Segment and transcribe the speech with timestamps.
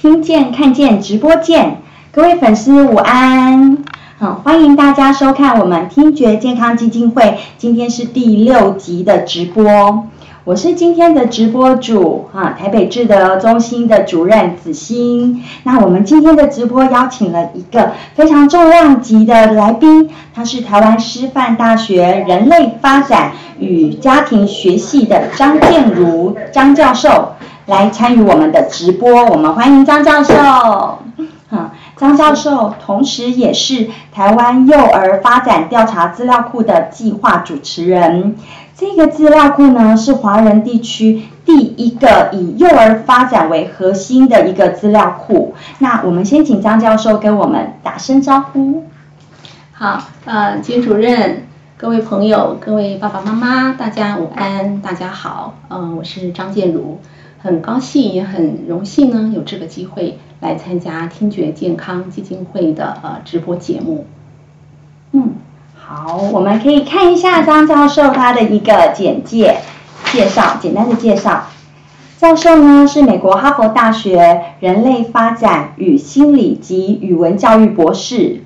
[0.00, 3.76] 听见看见直播见，各位粉丝午安，
[4.18, 10.06] 好，欢迎大家收看我们听觉健康基金会，今天是第六集的直播。
[10.44, 15.44] 我是今天的直播主啊，台北智德中心的主任子欣。
[15.64, 27.34] 那我们今天的直播邀请了一个非常重量级的来宾，他是台湾师范大学人类发展与家庭学系的张建如张教授
[27.70, 29.24] 来参与我们的直播。
[29.26, 30.98] 我们欢迎张教授。
[31.96, 38.34] 张教授同时也是台湾幼儿发展调查资料库的计划主持人。
[38.74, 45.54] 这个资料库呢，是华人地区第一个以幼儿发展为核心的一个资料库。
[45.78, 48.84] 那我们先请张教授跟我们打声招呼。
[49.72, 55.54] 好，呃，金主任、各位朋友、各位爸爸妈妈，大家午安，大家好。
[55.68, 56.98] 嗯，我是张建如，
[57.42, 64.06] 很高兴也很荣幸呢，有这个机会来参加听觉健康基金会的呃直播节目。
[65.12, 65.34] 嗯。
[65.74, 69.56] 好，我们可以看一下张教授他的一个简介
[70.12, 71.46] 介绍，简单的介绍。
[72.16, 78.42] 教授呢是美国哈佛大学人类发展与心理及语文教育博士，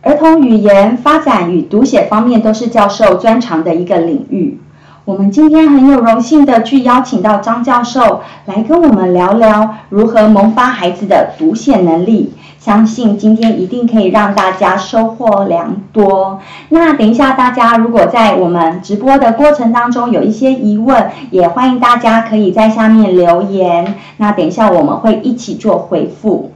[0.00, 4.58] 儿童语言发展与读写方面都是教授专长的一个领域。
[5.06, 12.34] 我们今天很有荣幸的去邀请到张教授来跟我们聊聊如何萌发孩子的读写能力。
[12.58, 16.38] 相信今天一定可以让大家收获良多。
[16.68, 23.94] 那等一下，大家如果在我们直播的过程当中有一些疑问，也欢迎大家可以在下面留言。
[24.18, 26.52] 那等一下我们会一起做回复。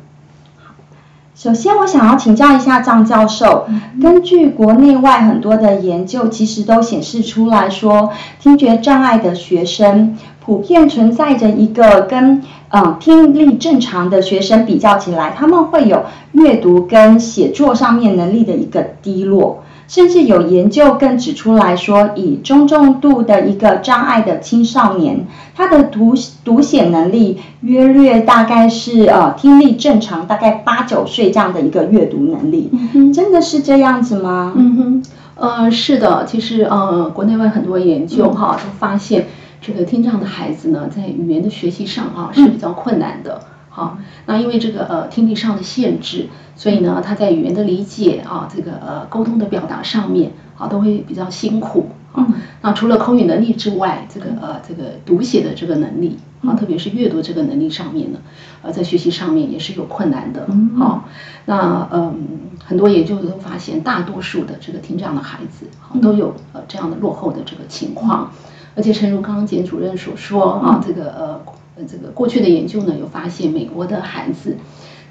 [1.35, 3.67] 首先我想要请教一下张教授，
[4.01, 8.11] 根据国内外很多的研究，其实都显示出来说，
[8.41, 12.43] 听觉障碍的学生普遍存在着一个跟。
[12.77, 26.15] 嗯，听力正常的学生比较起来，他们会有阅读跟写作上面能力的一个低落，甚至有研究更指出来说，以中重度的一个障碍的青少年，他的读
[26.45, 32.71] 读写能力约略大概是呃听力正常，大概八九岁这样的一个阅读能力，
[33.13, 34.53] 真的是这样子吗？
[34.57, 35.03] 嗯哼，
[35.37, 39.27] 呃，是的，其实呃国内外很多研究哈都发现。
[39.67, 43.41] 这个听障的孩子呢，在语言的学习上啊是比较困难的，
[43.77, 52.25] 好，那因为这个呃听力上的限制，所以呢他在语言的理解啊，这个呃沟通的表达上面啊都会比较辛苦啊。
[52.63, 58.21] 那除了口语能力之外，这个呃这个读写的这个能力啊，特别是阅读这个能力上面呢，
[58.63, 60.47] 呃在学习上面也是有困难的，
[60.79, 61.09] 好，
[61.47, 62.29] 那嗯
[62.65, 68.31] 很多研究都发现，大多数的这个听障的孩子啊都有呃这样的落后的这个情况。
[68.77, 71.41] 而且，诚如刚刚简主任所说啊，这个呃，
[71.89, 74.57] 这个过去的研究呢，有发现美国的孩子，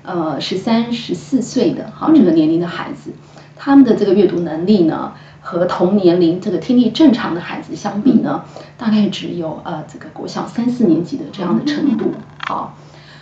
[0.03, 3.11] 呃，十三、十四岁的哈这个年龄的孩子，
[3.55, 8.45] 他们的这个阅读能力呢，和同年龄这个听力正常的孩子相比呢，
[8.77, 12.11] 大概只有呃这个国小三四年级的这样的程度。
[12.47, 12.77] 好，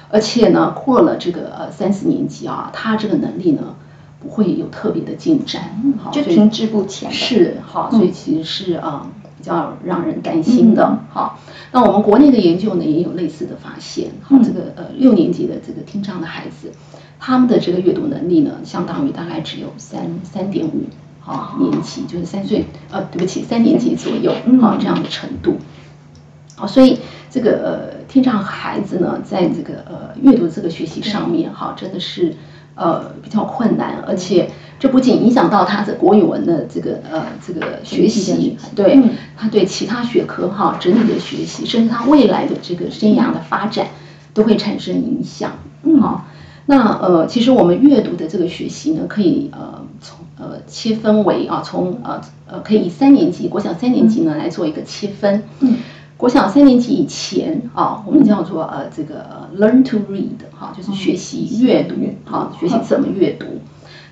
[0.09, 3.75] 而且呢，过了这个呃三四年级啊，他这个能力呢，
[4.19, 7.12] 不会有特别的进展，好就停滞不前。
[7.12, 9.07] 是，好，所以其实是啊。
[9.41, 11.40] 比较让人担心的，好，
[11.72, 16.72] 那我们国内的研究呢也有类似的发现，好，这个呃六年级的这个听障的孩子，
[17.19, 20.84] 他们的这个阅读能力呢，相当于大概只有三三点五，
[21.22, 24.31] 好年级就是三岁，呃对不起三年级左右，
[24.62, 25.57] 好这样的程度，
[26.56, 27.00] 好，所以
[27.31, 32.35] 这个呃听障孩子呢，在这个呃阅读这个学习上面，哈，真的是
[32.75, 34.51] 呃比较困难，而且。
[34.81, 39.00] 这不仅影响到他的国语文的这个呃这个学习，对
[39.38, 43.86] 他对其他学科哈整体的学习，甚至他未来的这个生涯的发展
[44.34, 45.52] 都会产生影响。
[46.02, 46.25] 好，
[46.66, 55.44] 那呃其实我们阅读的这个学习呢，可以呃从呃切分为啊从呃呃可以以三年级国小三年级呢来做一个切分。
[55.59, 55.78] 嗯，
[56.18, 61.94] 国小三年级以前啊，我们叫做呃这个 learn to read 哈，就是学习阅读，
[62.25, 63.45] 好学习怎么阅读。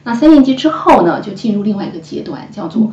[0.10, 2.92] 那三年级之后呢，就进入另外一个阶段，叫做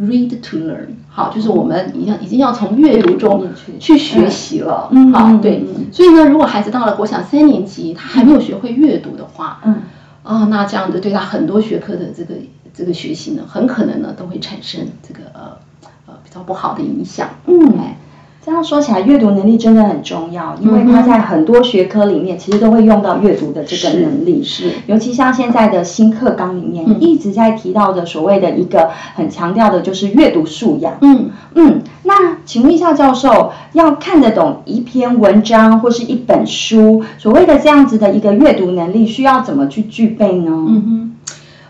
[0.00, 0.94] read to learn。
[1.10, 3.46] 好，就是我们已经已经要从阅读中
[3.78, 4.88] 去学习了。
[4.90, 5.62] 嗯好，对。
[5.92, 9.82] 所以呢，如果孩子到了国小三年级，他还没有学会阅读的话，嗯，
[10.22, 12.34] 啊，那这样子对他很多学科的这个
[12.72, 15.58] 这个学习呢，很可能呢都会产生这个呃
[16.06, 17.28] 呃比较不好的影响。
[17.46, 17.98] 嗯，哎，
[18.44, 24.44] 这样说起来，阅读能力真的很重要，因为它在很多学科里面其实都会用到阅读的这个能力。
[24.44, 30.98] 是，尤其像现在的新课纲里面一直在提到的所谓的一个很强调的就是阅读素养。
[31.00, 40.50] 嗯嗯，那请问一下教授，要看得懂一篇文章或是一本书，所谓的这样子的一个阅读能力，需要怎么去具备呢？
[40.68, 41.14] 嗯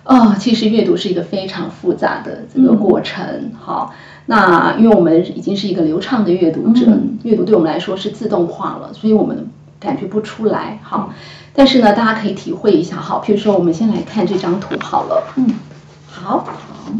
[0.05, 3.53] 哼，哦，其实阅读是一个非常复杂的这个过程。
[3.61, 3.93] 好。
[4.26, 6.87] 那因为我们已经是一个流畅的阅读者，
[7.23, 9.49] 阅读对我们来说是自动化了，所以我们
[9.79, 10.79] 感觉不出来。
[10.82, 11.12] 好，
[11.55, 12.97] 但是呢，大家可以体会一下。
[12.97, 15.25] 好，譬如说，我们先来看这张图好了。
[15.37, 15.47] 嗯，
[16.06, 16.47] 好，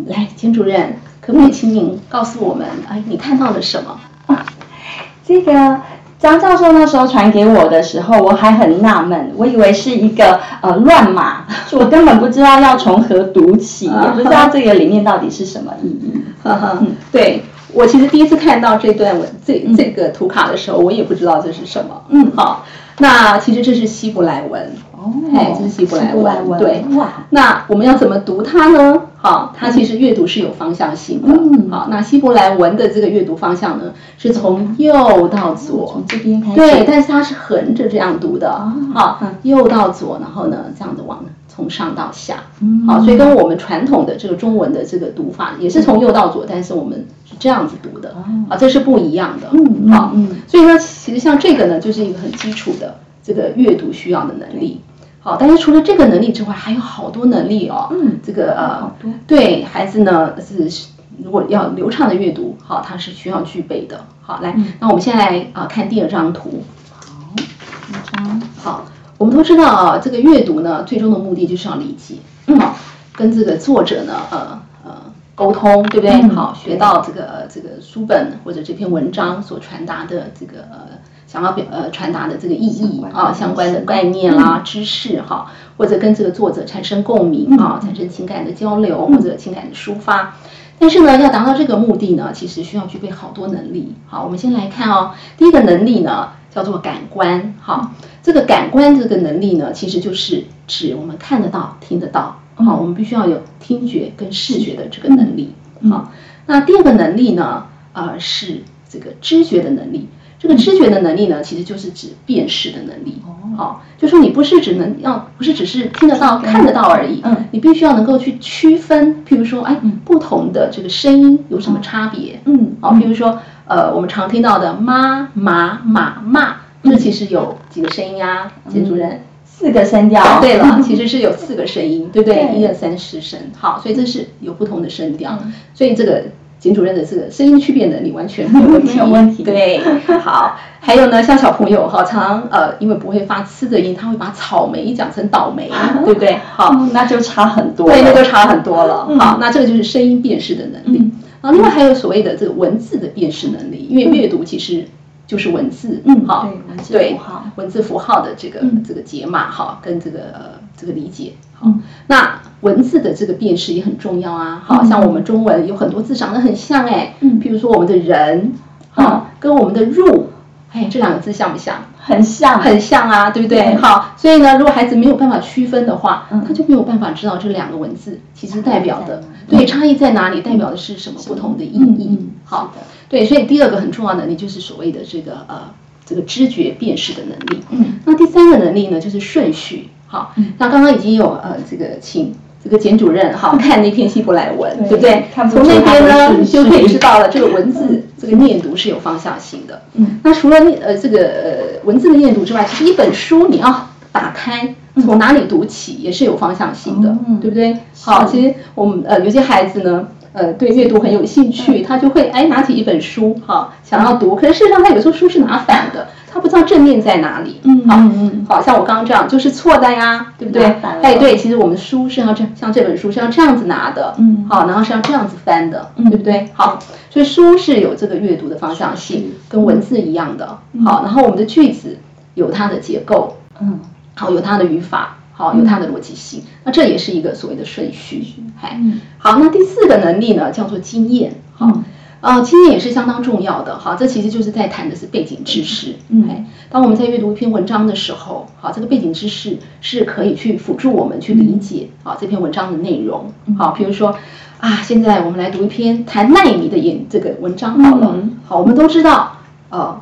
[0.07, 3.99] 来，金主任，可不可以请您告诉我们，哎，你看到了什么？
[4.27, 4.45] 啊，
[5.27, 5.81] 这个。
[6.17, 16.24] 张教授那时候传给我的时候，我还很纳闷，我以为是一个呃乱码，我根本不知道要从何读起， 也不知道这个里面到底是什么意义。
[17.11, 17.43] 对
[17.73, 22.03] 我其实第一次看到这段文这这个图卡的时候，我也不知道这是什么。
[22.11, 22.65] 嗯，好，
[22.99, 24.71] 那其实这是希伯来文。
[24.93, 26.61] 哦，哎，这是希伯来文。
[26.61, 29.03] 对，哇，那我们要怎么读它呢？
[29.17, 31.29] 好，它其实阅读是有方向性的。
[31.29, 33.87] 嗯，好，那希伯来文的这个阅读方向呢，
[34.19, 36.57] 是从右到左，从这边开始。
[36.57, 38.53] 对，但是它是横着这样读的。
[38.95, 41.25] 好，右到左，然后呢，这样子往
[41.55, 42.45] 从上到下。
[42.61, 48.17] 嗯，好，所以跟我们传统的这个中文的这个读法也是从右到左，但是我们是这样子读的。
[48.49, 49.49] 啊，这是不一样的。
[49.53, 54.81] 嗯，好，嗯，所以说，其实像这个呢，就是一个很基础的这个阅读需要的能力。
[55.21, 57.89] 好，但是除了这个能力之外，还有好多能力哦。
[57.93, 58.93] 嗯，这个呃，
[59.27, 60.89] 对孩子呢是
[61.23, 64.05] 如果要流畅的阅读，好，他是需要具备的。
[64.21, 66.63] 好，来，那我们现在来啊看第二张图。
[66.91, 68.43] 好，第二张。
[68.63, 68.85] 好，
[69.25, 72.17] 我们都知道啊，这个阅读呢，最终的目的就是要理解，
[72.59, 72.77] 好，
[73.15, 74.91] 跟这个作者呢，呃呃
[75.35, 76.21] 沟通，对不对？
[76.35, 80.79] 好，学到这个这个书本或者这篇文章所传达的这个呃。
[81.27, 90.37] 想要表呃传达的这个意义啊，相关的概念啦、知识哈，或者跟这个作者产生共鸣啊，产生情感的交流或者情感的抒发。
[90.79, 93.97] 但是呢，要达到这个目的呢，其实需要具备好多能力。
[94.07, 97.55] 好，我们先来看哦，第一个能力呢叫做感官。
[97.61, 97.91] 好，
[98.25, 102.41] 这个感官这个能力呢，其实就是指我们看得到、听得到。
[102.55, 105.53] 好，我们必须要有听觉跟视觉的这个能力。
[105.91, 106.11] 好，
[106.47, 110.09] 那第二个能力呢，呃，是这个知觉的能力。
[110.39, 113.21] 这个知觉的能力呢，其实就是指辨识的能力。
[113.57, 117.21] 好，就说你不是只能要，不是只是听得到、看得到而已。
[117.25, 122.41] 嗯，你必须要能够去区分，譬如说，哎，不同的这个声音有什么差别？
[122.47, 128.53] 嗯，好，譬如说，呃，我们常听到的妈、妈、马、骂，这其实有几个声音啊？
[128.69, 130.41] 简主任，四个声调。
[130.41, 132.57] 对了， 其实是有四个声音，对不对？
[132.57, 133.39] 一二三四声。
[133.57, 135.39] 好，所以这是有不同的声调。
[135.75, 136.25] 所以这个。
[136.57, 139.43] 简主任的这个声音区别能力完全没有问题， 没有问题。
[139.43, 139.79] 对，
[140.23, 145.71] 好，还有呢，像小朋友哈，常呃，因为不会发“呲”的音，他会把草莓讲成倒霉，
[146.07, 146.39] 对不对？
[146.55, 147.87] 好，那就差很多。
[147.91, 149.07] 对，那就差很多了。
[149.19, 151.11] 好，那这个就是声音辨识的能力。
[151.43, 154.87] 啊，另外还有所谓的这个文字的辨识能力，因为阅读其实
[155.27, 156.49] 就是文字，嗯，好，
[156.91, 157.19] 对，
[157.57, 161.33] 文字符号的这个这个解码哈，跟这个这个理解。
[161.55, 161.73] 好，
[162.09, 164.63] 那文字的这个辨识也很重要啊。
[164.65, 168.53] 好像我们中文有很多字长得很像哎，嗯，比如说我们的人，
[168.91, 170.31] 好，跟我们的入，
[170.73, 171.77] 哎，这两个字像不像？
[172.07, 173.75] 很像，很像啊，对不对？
[173.77, 182.29] 好，所以呢，如果孩子没有办法区分的话，他就没有办法知道这两个文字其实代表的，对，差异在哪里，代表的是什么不同的意义。
[182.45, 182.75] 好，
[183.09, 185.73] 对，所以第二个很重要的能力就是所谓的这个呃，
[186.07, 187.63] 这个知觉辨识的能力。
[187.71, 189.89] 嗯，那第三个能力呢，就是顺序。
[190.07, 192.33] 好，那刚刚已经有呃，这个请
[192.63, 195.25] 这个简主任哈 看那篇希伯来文，对不对？
[195.35, 199.83] 从那边呢就可以知道了，这个文字这个念读是有方向性的。
[199.95, 207.77] 嗯，那除了念呃这个呃文字的念读之外，其实一本书你要打开，从哪里读起也是有方向性的，对不对？
[208.01, 216.07] 好，其实我们呃有些孩子呢，呃对阅读很有兴趣，他就会哎拿起一本书哈想要读，可是事实上他有时候书是拿反的。
[216.35, 220.65] 他不知道正面在哪里，嗯，嗯，嗯，好像我刚刚这样就是错的呀，对不对？
[221.01, 226.11] 哎，对，其实我们书是要这像这本书是要这样子拿的，嗯，好，然后是要这样子翻的，嗯。
[226.11, 226.49] 对不对？
[226.55, 231.99] 好，所以书是有这个阅读的方向性，跟文字一样的，好，然后我们的句子
[232.35, 233.79] 有它的结构，嗯，
[234.17, 238.25] 好，有它的语法，好，有它的逻辑性，那这也是一个所谓的顺序，
[238.63, 238.81] 哎，
[239.19, 241.83] 好，那第四个能力呢，叫做经验，好。
[242.21, 245.97] 呃，经验也是相当重要的哈，这其实就是在谈的是背景知识。
[246.09, 253.31] 嗯，当我们在阅读一篇文章的时候，好，这个背景知识是可以去辅助我们去理解啊这篇文章的内容。
[253.59, 254.17] 好，比如说
[254.59, 258.17] 啊，现在我们来读一篇谈纳米的演这个文章好了。
[258.47, 259.37] 好，我们都知道。
[259.69, 260.01] 呃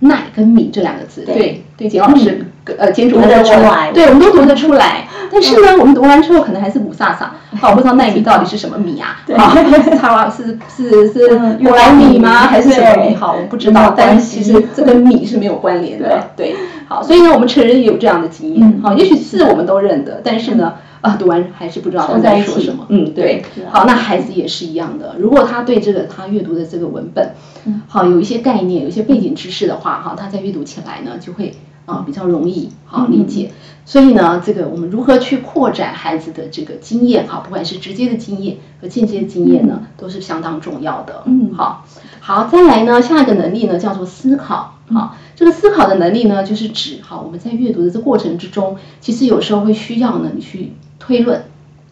[0.00, 2.46] 耐跟米这两个字，对对对，简老师
[2.76, 5.06] 呃简主的出来对，我们都读得出来。
[5.30, 7.26] 但是呢，我们读完之后可能还是不飒飒，
[7.60, 9.20] 好，我不知道奈米到底是什么米啊？
[9.26, 9.54] 对好，
[9.98, 12.30] 擦拉是是是嗯古莱米吗？
[12.46, 13.14] 还是什么米？
[13.14, 16.30] 好，我不知道，但其实这跟米是没有关联的。
[16.34, 16.56] 对，
[16.88, 18.66] 好，所以呢，我们成人也有这样的经验。
[18.66, 20.72] 嗯好，也许字我们都认得，但是呢，
[21.02, 22.86] 啊，读完还是不知道他在说什么。
[22.88, 23.42] 嗯，对。
[23.70, 27.34] 好，那孩子也是一样的，如果他对这个他阅读的这个文本，
[27.66, 31.54] 嗯好有一些概念，有一些背景知识的话，哈，他在阅读起来呢就会
[31.88, 33.50] 啊比较容易好嗯理解。
[33.84, 41.22] 所以呢，这个我们如何去扩展孩子的这个经验，哈，不管是直接的经验和间接的经验呢，都是相当重要的。
[41.24, 41.86] 嗯好，
[42.20, 44.74] 好，再来呢，下一个能力呢叫做思考。
[44.92, 51.44] 好，这个思考的能力呢，就是指好我们在阅读的这过程之中，其实有时候会需要呢你去推论，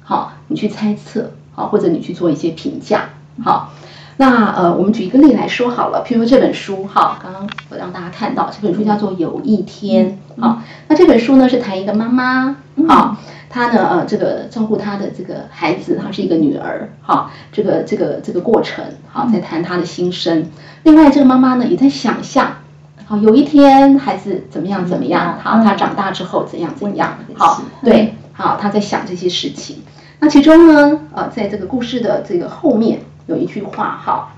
[0.02, 3.08] 好，你去猜测，好，或者你去做一些评价，
[3.42, 3.72] 好。
[4.18, 12.56] 那呃，我们举一个例来说好了，譬如说这本书哈，刚刚我让大家看到这本书叫做《有一天》好，那这本书呢是谈一个妈妈，
[12.88, 13.18] 啊，
[13.50, 20.46] 她呢呃这个照顾她的这个孩子，她是一个女儿，哈，这个这个这个过程，好，在谈她的心声。
[20.84, 22.56] 另外这个妈妈呢也在想象，
[23.04, 29.82] 好，有一天孩子怎么样怎么样，好，他长大之后怎样怎样，好，对，好，她在想这些事情。
[30.20, 34.32] 那其中呢，呃，在这个故事的这个后面有一句话，哈，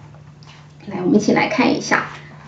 [0.87, 2.05] 来，我们一起来看一下。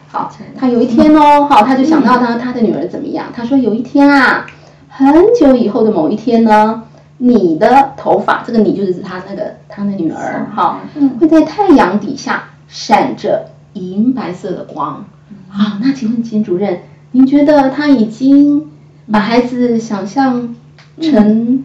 [0.09, 3.27] 好，他有一天哦，好，他就想到他他的女儿怎么样？
[3.35, 4.47] 他说有一天啊，
[4.89, 6.83] 很久以后的某一天呢，
[7.19, 10.81] 你的头发，这个你就是指他那个他的女儿，哈，
[11.21, 15.05] 会在太阳底下闪着银白色的光。
[15.49, 16.81] 好，那请问秦主任，
[17.13, 18.71] 您觉得他已经
[19.13, 20.57] 把孩子想象
[21.01, 21.65] 成？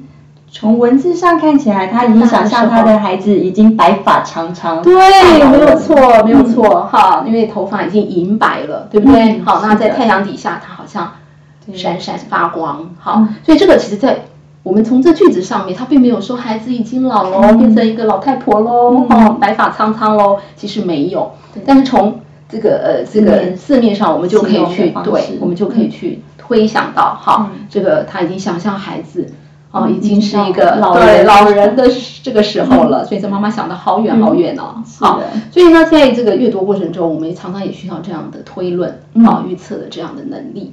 [0.58, 4.82] 从文字上看起来，他已经想象他的孩子已经白发长长。
[4.82, 4.94] 对，
[5.50, 9.42] 没有错，没有错，哈，因为头发已经银白了，对不对？
[9.42, 11.12] 好，那在太阳底下，它好像
[11.74, 14.22] 闪闪发光，好，所以这个其实，在
[14.64, 21.34] 我们从这句子上面，他并没有说孩子已经老喽，变成一个老太婆喽，哦，白发苍苍喽，其实没有。
[21.66, 23.94] 但是从这个呃这个字面。
[23.94, 29.34] 上，我们就可以去对，我们就可以去推想到，哈，这个他已经想象孩子。
[29.76, 31.86] 哦，已经是一个老对老人的
[32.24, 34.82] 这个时候了， 所以这妈妈想的好远好远哦。
[35.02, 35.20] 好，
[35.52, 40.72] 所以呢，在这个阅读过程中，我们常常也需要这样的推论、好预测的这样的能力。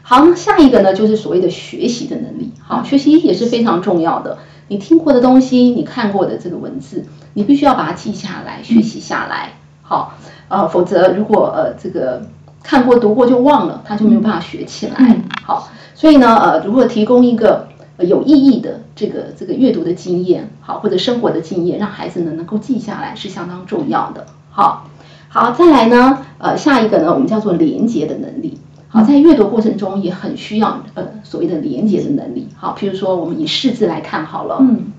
[0.00, 2.50] 好，那下一个呢，就是所谓的学习的能力。
[2.66, 4.38] 好，学习也是非常重要的。
[4.68, 9.52] 你听过的东西，你看过的这个文字，你必须要把它记下来，学习下来。
[9.82, 10.14] 好，
[10.48, 12.22] 呃，否则如果呃这个
[12.62, 15.16] 看过读过就忘了，他就没有办法学起来。
[15.44, 17.68] 好，所以呢，呃，如果提供一个
[18.04, 24.26] 有意义的这个这个阅读的经验，好或者生活的经验，让孩子呢能够记下来是相当重要的。
[24.50, 24.88] 好，
[25.28, 28.58] 好，再来呢，呃，下一个呢，我们叫做连接的能力。
[28.88, 32.48] 好，在阅读过程中也很需要呃所谓的连接的能力。
[32.56, 34.58] 好，譬如说我们以识字来看好了。
[34.60, 34.92] 嗯。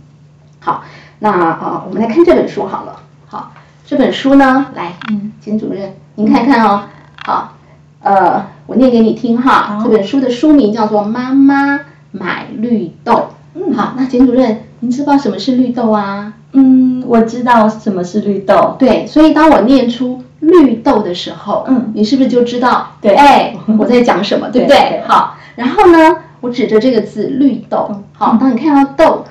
[0.59, 0.83] 好，
[1.19, 3.01] 那啊，我们来看这本书好了。
[3.27, 3.53] 好，
[3.85, 6.83] 这本书呢，来，嗯，金主任，您看看哦。
[7.25, 7.55] 好，
[8.01, 9.79] 呃，我念给你听哈。
[9.81, 11.77] 这本书的书名叫做《妈妈》。
[12.11, 16.33] 买绿豆，嗯，好，那简主任，您知道什么是绿豆啊？
[16.53, 18.75] 嗯，我知道什么是绿豆。
[18.79, 22.93] 对，所以当我念出绿豆的时候，嗯，你是不是就知道？
[22.99, 25.01] 对，哎，我在讲什么， 对不对？
[25.07, 29.25] 好，然后呢，我指着这个字绿豆，好，当你看到豆，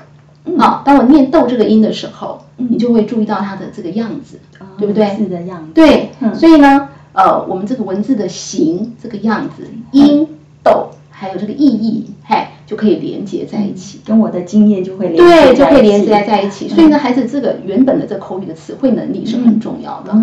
[0.57, 4.39] 好，当我念豆这个音的时候，你就会注意到它的这个样子，
[4.77, 5.15] 对不对？
[5.17, 5.73] 字的样子。
[5.73, 10.25] 对，所以呢，呃，我们这个文字的形这个样子，音
[10.63, 10.91] 豆。
[11.11, 16.69] 还有这个意义，嘿，就可以连接在一起，跟我的经验就会连对，就可以连接在一起。
[16.69, 20.15] 所以呢，孩子这个原本的这口语的词汇能力是很重要的。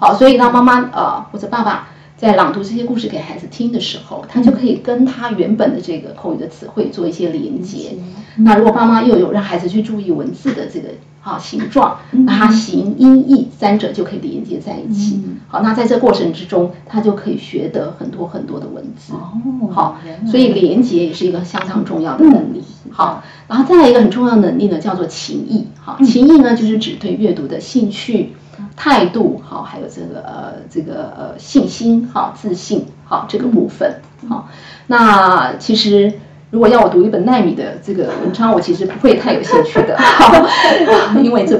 [0.00, 7.96] 好，所以当妈妈呃或者爸爸在朗读这些故事给孩子听的时候，他就可以跟他原本的这个口语的词汇做一些连接。
[8.38, 10.88] 那如果爸妈又有让孩子去注意文字的这个
[11.24, 15.22] 好形状，那它形音义三者就可以连接在一起。
[15.46, 19.12] 好，那在这过程之中，他就可以学得很多很多的文字。
[19.12, 22.60] 哦，好，所以连接也是一个相当重要的能力。
[22.90, 25.68] 好，然后再来一个很重要的能力呢，叫做情意。
[25.80, 28.32] 好，情意呢就是指对阅读的兴趣、
[28.74, 34.00] 态度，好，还有这个呃这个呃信心，好，自信，好这个部分。
[34.28, 34.48] 好，
[34.88, 36.12] 那其实。
[36.52, 39.98] 如果要我读一本奈米的这个文章，我其实不会太有兴趣的，
[41.24, 41.58] 因为这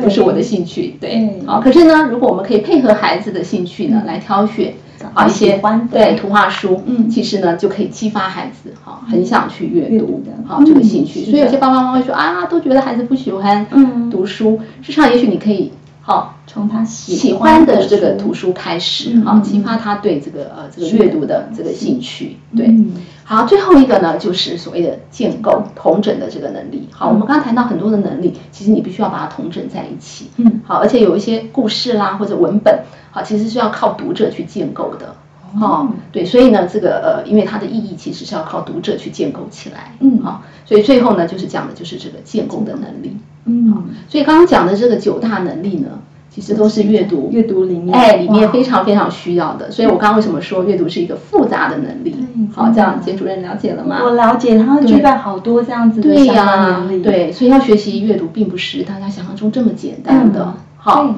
[0.00, 0.96] 不是我的兴趣。
[1.00, 4.74] 对，好，可是呢，如果我们可以配合孩子的兴趣呢，来挑选
[5.12, 5.60] 好一些
[5.90, 11.24] 对图画书，嗯，其实呢就可以激发孩子好很想去阅读的，好这个兴趣。
[11.24, 13.66] 所以有些爸爸妈妈会说啊，都觉得孩子不喜欢
[14.08, 15.72] 读书，事实上也许你可以
[16.02, 22.66] 好从他喜喜欢的这个图书开始，好，激发他对这个呃这个阅读的这个兴趣，对。
[22.68, 22.92] 嗯。
[23.24, 26.88] 好，最后一个呢，就是所谓的建构同整的这个能力。
[26.90, 30.30] 好，我们刚刚谈到很多的能力，其实你必须要把它同整在一起。
[30.36, 35.14] 嗯好，而且有一些故事啦或者文本，好，其实是要靠读者去建构的。
[35.60, 39.94] 哦，对，所以呢，这个呃，因为它的意义其实是要靠读者去建构起来。
[40.00, 43.16] 嗯好，所以最后呢，就是讲的就是这个建构的能力。
[43.44, 45.88] 嗯，所以刚刚讲的这个九大能力呢，
[46.34, 49.70] 其实都是阅读阅读里面哎，里面非常非常需要的。
[49.70, 52.16] 所以我刚刚为什么说阅读是一个复杂的能力？
[52.54, 53.98] 好，这样简主任了解了吗？
[54.02, 60.54] 我了解，它会具备好多这样子的对相关呀能力。，对，所以要学习阅读，并不是大家想象中这么简单的嗯。
[60.76, 61.14] 好，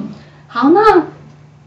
[0.47, 1.03] 好，那嗯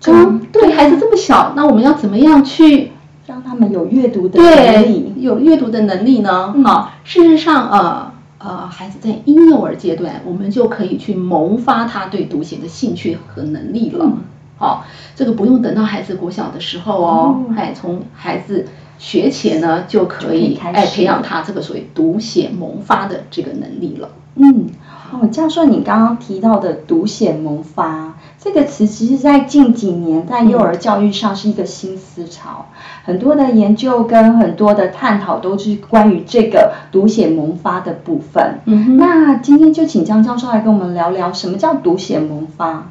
[0.03, 2.93] 刚对孩子这么小，那我们要怎么样去
[3.27, 5.15] 让他们有阅读的能力。
[5.17, 6.53] 有阅读的能力呢？
[6.55, 8.08] 嗯好，事实上，呃
[8.39, 14.05] 呃，孩子在婴幼儿阶段，我们就可以去萌发他对读写的兴趣和能力了。
[14.05, 14.19] 嗯。
[14.57, 17.57] 好，这个不用等到孩子国小的时候哦，嗯。
[17.57, 18.67] 哎，从孩子
[18.99, 24.11] 学前呢就可以哎培养他这个所谓读写萌发的这个能力了。
[24.35, 24.67] 嗯，
[25.13, 32.67] 哦，教授，你刚刚提到的读写萌发这个词，其实在近几年在幼儿教育上是一个新思潮，
[33.05, 38.61] 很多的研究跟很多的探讨都是关于这个读写萌发的部分。
[38.67, 42.87] 嗯哼那今天就请江教授来跟我们聊聊什么叫读写萌发。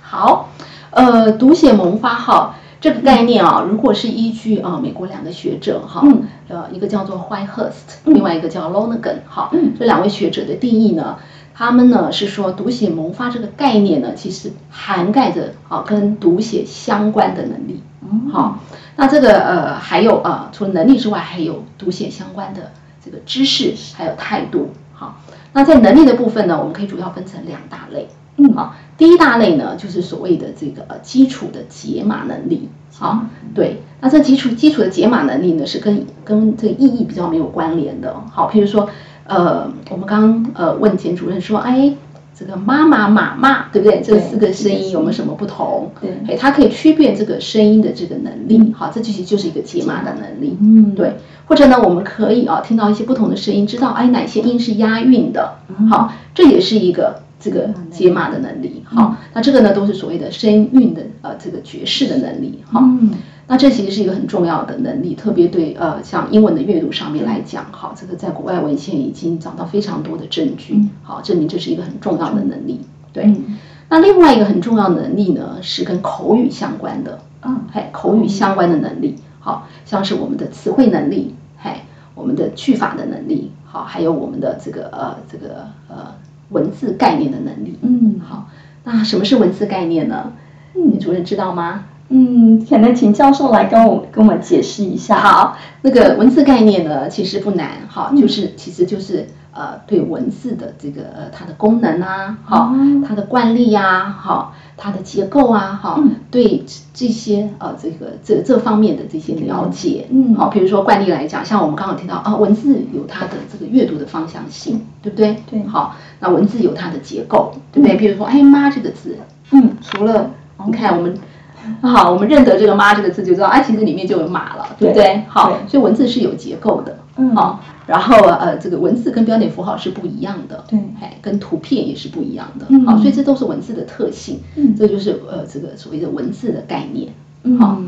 [0.00, 0.50] 好，
[0.90, 11.16] 呃，读写萌发哈这个概念啊，如果是依据啊、美国两个学者哈，嗯呃，一个叫做 Whitehurst，、嗯另外一个叫 Lonergan 哈，嗯这两位学者的定义呢，
[11.58, 17.80] 他们呢是说读写萌发这个概念呢，其实涵盖着啊跟读写相关的能力。
[18.02, 18.58] 嗯好，
[18.96, 22.72] 那这个呃还有呃除了能力之外，还有读写相关的
[23.02, 24.68] 这个知识，还有态度。
[24.92, 25.18] 好，
[25.54, 28.08] 那在能力的部分呢，我们可以主要分成两大类。
[28.36, 32.68] 嗯好，第一大类呢，就是所谓的这个呃基础的解码能力。
[32.98, 38.14] 好，对，那这基础基础的解码能力呢，是跟跟这个意义比较没有关联的。
[38.30, 38.88] 好，譬如说，
[39.28, 41.92] 呃，我们刚刚呃问简主任说，哎，
[42.34, 44.00] 这个妈妈、妈妈，对不对？
[44.00, 45.90] 这四个声音有没有什么不同？
[46.00, 48.72] 对哎，它可以区辨这个声音的这个能力。
[48.72, 50.56] 好，这其实就是一个解码的能力。
[50.60, 51.16] 嗯对，
[51.46, 55.58] 或者呢，我们可以啊听到一些不同的声音，知道哎哪些音是押韵的。
[55.68, 58.82] 嗯好，这也是一个这个解码的能力。
[58.84, 62.62] 好，那这个呢都是所谓的声韵的呃这个爵士的能力。
[62.70, 63.10] 好，嗯
[63.48, 72.80] 那这其实是一个很重要的能力，特别对呃像英文的阅读上面来讲，好，这个在国外文献已经找到非常多的证据，好，证明这是一个很重要的能力。
[73.12, 73.56] 对，嗯
[73.88, 77.20] 那另外一个很重要的能力呢，是跟口语相关的。
[77.42, 81.84] 嗯哎，口语相关的能力，好像是我们的词汇能力，哎，
[82.16, 86.14] 我们的句法的能力，好，还有我们的这个呃这个呃
[86.48, 87.78] 文字概念的能力。
[87.82, 88.48] 嗯好，
[88.82, 90.32] 那什么是文字概念呢？
[90.74, 91.84] 嗯，主任知道吗？
[92.08, 95.18] 嗯，可能请教授来跟我跟我们解释一下。
[95.18, 106.64] 好，那个文字概念呢，其实不难，哈，就是其实就是呃对文字的这个呃它的功能啊，哈哦，它的惯例呀，哈，它的结构啊，哈嗯，对
[106.94, 110.32] 这些呃这个这这方面的这些了解，嗯。
[110.36, 115.36] 好，比如说惯例来讲，像我们刚刚有提到啊，文字有它的这个阅读的方向性，对不对？
[115.50, 115.64] 对。
[115.64, 117.96] 好，那文字有它的结构，对不对？
[117.96, 119.18] 比如说，哎妈这个字，
[119.50, 119.76] 嗯。
[119.80, 120.30] 除了
[120.64, 121.18] 你看我们。
[121.82, 125.04] 好，我们认得这个“妈”这个字，就知道，哎，其实里面就有马了，对不对？
[125.04, 125.22] 对？
[125.28, 127.34] 好，所以文字是有结构的，嗯。
[127.34, 130.78] 好，然后呃，这个文字跟标点符号是不一样的，对。
[131.00, 132.84] 哎，跟图片也是不一样的，嗯。
[132.86, 134.74] 好，所以这都是文字的特性，嗯。
[134.76, 137.12] 这就是呃这个所谓的文字的概念，
[137.44, 137.58] 嗯。
[137.58, 137.78] 好，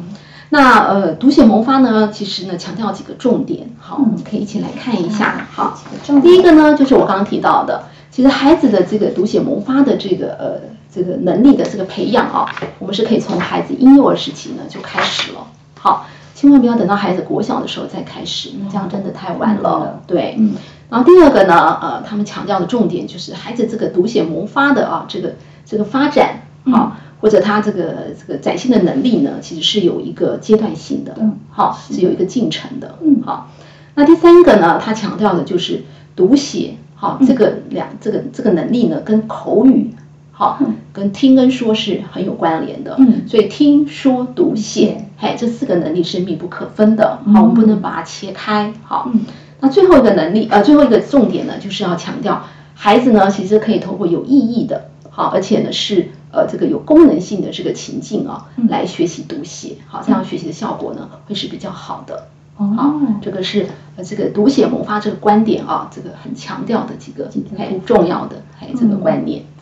[0.51, 5.79] 那呃读写萌发呢，其实呢强调几个重点，好，嗯我们可以一起来看一下，好
[6.23, 10.61] 第一个呢就是我刚刚提到的，其实孩子的这个读写萌发的这个呃
[10.93, 12.47] 这个能力的这个培养啊，
[12.79, 15.47] 我们是可以从孩子婴幼儿时期呢就开始了，
[15.79, 20.55] 好，千万不要等到孩子国小的时候再开始，那这样真的太晚嗯了，对，嗯。
[20.89, 25.35] 然后第二个呢，呃，他们强调的重点就是孩子这个读写萌发的啊，这个
[25.67, 32.01] 这个发展啊，或者他这个这个展现的能力呢，其实是有一个阶段性的，嗯好，是。
[32.01, 33.21] 有一个进程的，嗯。
[33.27, 33.51] 好。
[33.95, 35.85] 那第三个呢，他强调的就是
[36.17, 39.93] 读写，好，这个两这个这个能力呢，跟口语。
[40.39, 40.57] 好，
[40.93, 43.27] 跟听跟说是很有关联的，嗯。
[43.27, 49.23] 所以听说读写，嘿，这四个能力是密不可分的，好，我们不能把它切开，好，嗯。
[49.59, 58.69] 那最后一个能力，呃，最后一个重点呢，就是要强调孩子呢，其实可以透过有意义的，好，而且呢是呃这个有功能性的这个情境啊，嗯。
[58.69, 62.29] 来学习读写，好，这样学习的效果呢会是比较好的。
[62.55, 67.81] 好哦，这个是呃这个读写萌发这个观点啊，这个很强调的几个几个哎部分。
[67.85, 69.43] 重要的哎这个嗯观念。
[69.43, 69.58] 嗯，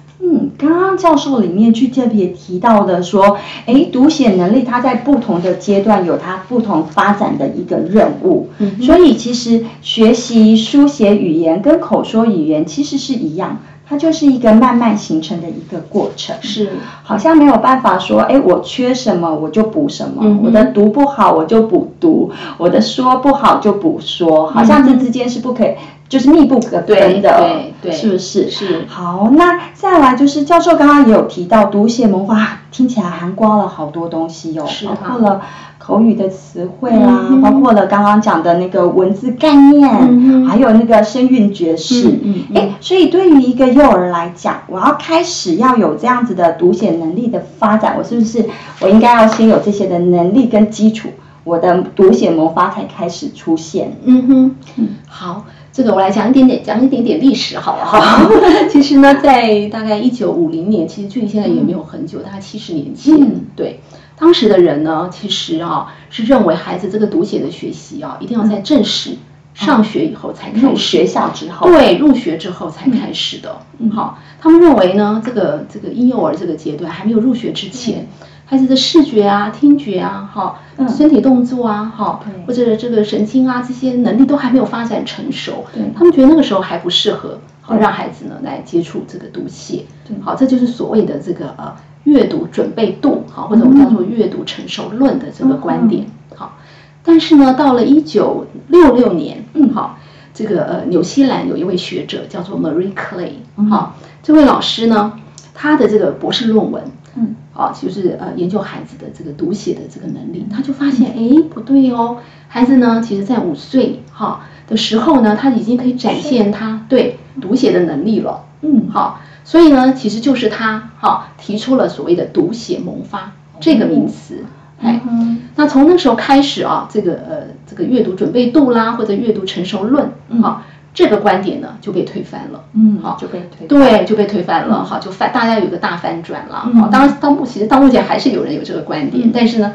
[0.58, 16.34] 刚刚教授里面去特别提到的说，哎，读写能力它在不同的阶段有它不同发展的一个任务，嗯所以其实学习书写语言跟口说语言其实是一样，它就是一个慢慢形成的一个过程。
[16.40, 16.70] 是。
[17.02, 25.74] 好像没有办法说，哎，我缺什么我就补什么，嗯我的读不好我就补读，我的说不好就补说，好像这之间是不可以，
[26.08, 27.92] 就是密不可分的，对对对。
[27.92, 28.50] 是不是？
[28.50, 28.84] 是。
[28.88, 35.40] 好，那再来就是教授刚刚也有提到读写萌发，听起来涵盖了好多东西哦，包括了
[35.78, 48.44] 口语的词汇啦，嗯包括了刚刚讲的那个文字概念，嗯还有那个声韵爵士，嗯所以对于一个幼儿来讲，我要开始要有这样子的读写能力的发展，我是不是
[48.80, 51.10] 我应该要先有这些的能力跟基础，
[51.44, 53.96] 我的读写魔法才开始出现？
[54.04, 54.56] 嗯哼。
[54.76, 55.44] 嗯，好，
[55.76, 58.26] 这个我来讲一点点，讲一点点历史好了哈。
[58.70, 63.80] 其实呢，在大概一九五零年，其实距离现在也没有很久，大概七十年前，嗯对。
[64.18, 69.18] 当时的人呢，其实啊是认为孩子这个读写的学习啊，一定要在正式
[69.52, 73.58] 上学以后才开始，入学校之后，对，入学之后才开始的。
[73.76, 78.08] 嗯好，他们认为呢，这个这个婴幼儿这个阶段还没有入学之前，
[78.46, 80.88] 孩子的视觉啊、听觉啊、哈、嗯。
[80.88, 87.82] 身体动作啊、哈对，或者这个神经啊这些能力都还没有发展成熟对，他们觉得那个时候还不适合，好对。
[87.82, 90.16] 让孩子呢来接触这个读写对。
[90.22, 96.06] 好，这就是所谓的这个呃阅读准备度，好，或者我们叫做阅读成熟论的这个观点。
[96.34, 96.56] 好，
[97.02, 99.98] 但是呢，到了一九六六年，嗯，好，
[100.32, 103.68] 这个呃纽西兰有一位学者叫做 Marie Clay，嗯。
[103.70, 105.14] 好，这位老师呢，
[105.52, 106.84] 他的这个博士论文，
[107.16, 124.44] 嗯，啊，就是呃研究孩子的这个读写的这个能力，他就发现，哎，不对哦，孩子呢，其实在五岁哈的时候呢，他已经可以展现他对读写的能力了，嗯，好，所以呢，其实就是他哈提出了所谓的读写萌发这个名词，
[124.80, 125.00] 哎。
[125.08, 130.42] 嗯那从那时候开始啊，这个呃这个阅读准备度啦，或者阅读成熟论，嗯。
[130.42, 132.64] 啊，这个观点呢就被推翻了。
[132.72, 136.80] 嗯，好就被推对，就被推翻了，好，就翻，大家有个大翻转了，嗯。
[136.80, 139.30] 好，当然到目其实到目前还是有人有这个观点，嗯。
[139.32, 139.74] 但是呢，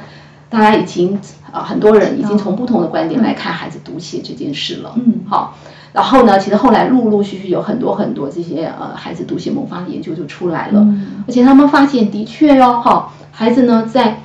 [0.49, 1.19] 大家已经
[1.51, 5.21] 啊很多人已经哦从不同的观点来看孩子读写这件事了，嗯。
[5.29, 5.55] 好，
[5.93, 11.23] 然后呢，其实后来陆陆续续有很多很多这些呃孩子读写萌发的研究就出来了，嗯。
[11.27, 14.17] 而且他们发现的确哦，哈，孩子呢在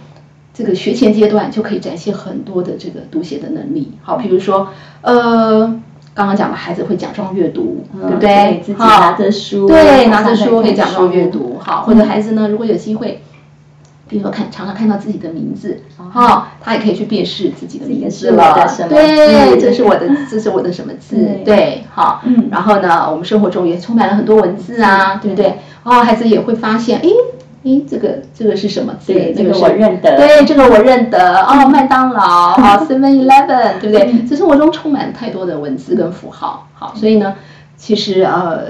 [0.54, 4.68] 这个学前阶段就可以展现很多的这个读写的能力，好，比如说
[5.02, 5.78] 呃。
[6.16, 8.60] 刚刚讲的孩子会假装阅读，嗯对不对？
[8.64, 13.20] 自己拿着书，对，拿着书可以假装阅读，好，或者孩子呢，如果有机会，
[14.08, 18.54] 比如说看常常看到自己的名字，哈，他也可以去辨识自己的名字了。
[18.88, 21.16] 对，这是我的，这是我的什么字？
[21.16, 22.48] 对，对，好，嗯。
[22.50, 25.58] 然后呢，我们生活中也充满了很多文字啊，对不对？
[25.82, 27.10] 哦，孩子也会发现，诶。
[27.66, 29.12] 诶，这个这个是什么字？
[29.12, 31.42] 对这个我认得对，这个我认得。
[31.42, 34.24] 哦，麦当劳，哦， Seven Eleven，对不对？
[34.28, 36.68] 这生活中充满太多的文字跟符号。
[36.74, 37.34] 好，所以呢，
[37.76, 38.66] 其实呃，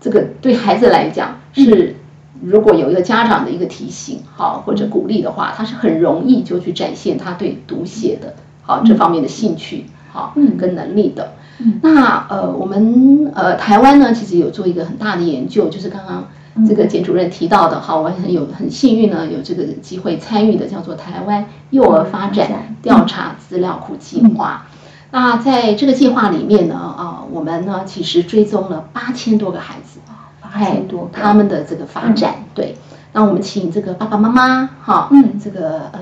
[0.00, 1.94] 这个对孩子来讲是，
[2.42, 11.34] 如果有一个家长的一个提醒，好或者鼓励的话，他是很容易就去展现他对读写的好这方面的兴趣，好嗯跟能力的。
[11.62, 16.26] 嗯那呃，我们呃台湾呢，其实有做一个很大的研究，就是刚刚
[16.66, 24.66] 这个简主任提到的，哈，我很有很幸运呢，有这个机会参与的，叫做台湾幼儿发展调查资料库计划。
[25.12, 30.00] 那在这个计划里面呢，啊，我们呢其实追踪了八千多个孩子，
[30.40, 31.10] 八千多个。
[31.12, 32.76] 他们的这个发展，对。
[33.12, 35.38] 那我们请这个爸爸妈妈，哈，嗯。
[35.42, 36.00] 这个呃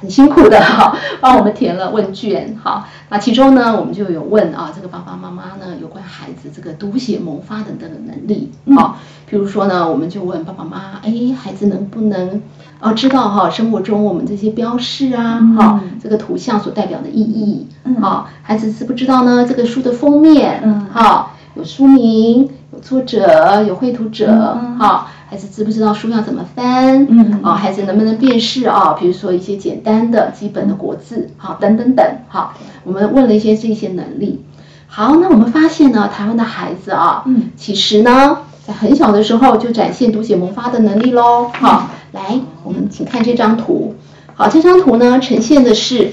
[0.00, 2.86] 很辛苦的哈， 帮我们填了问卷，哈。
[3.10, 12.42] 那其中呢，我们就有问啊，这个爸爸妈妈呢有关孩子这个读写萌发等等的能力，啊，比如说呢，我们就问爸爸妈妈，哎，孩子能不能
[12.80, 17.66] 啊知道哈生活中我们这些标示啊，哈，这个图像所代表的意义，
[18.00, 19.46] 啊，孩子知不知道呢？
[19.48, 25.08] 这个书的封面，嗯哈，有书名，有作者，有绘图者，哈。
[25.30, 27.06] 孩子知不知道书要怎么翻？
[27.06, 28.94] 嗯啊，孩子能不能辨识啊？
[28.98, 34.42] 比如说一些简单的、基本的国字，好，等等等，好，我们问了一些这些能力。
[34.86, 41.50] 好，那我们发现呢，台湾的孩子啊，嗯，其实呢，在很小的时候就展现读写萌发的能力喽。
[41.52, 43.96] 好，来，我们请看这张图。
[44.34, 46.12] 好，这张图呢，呈现的是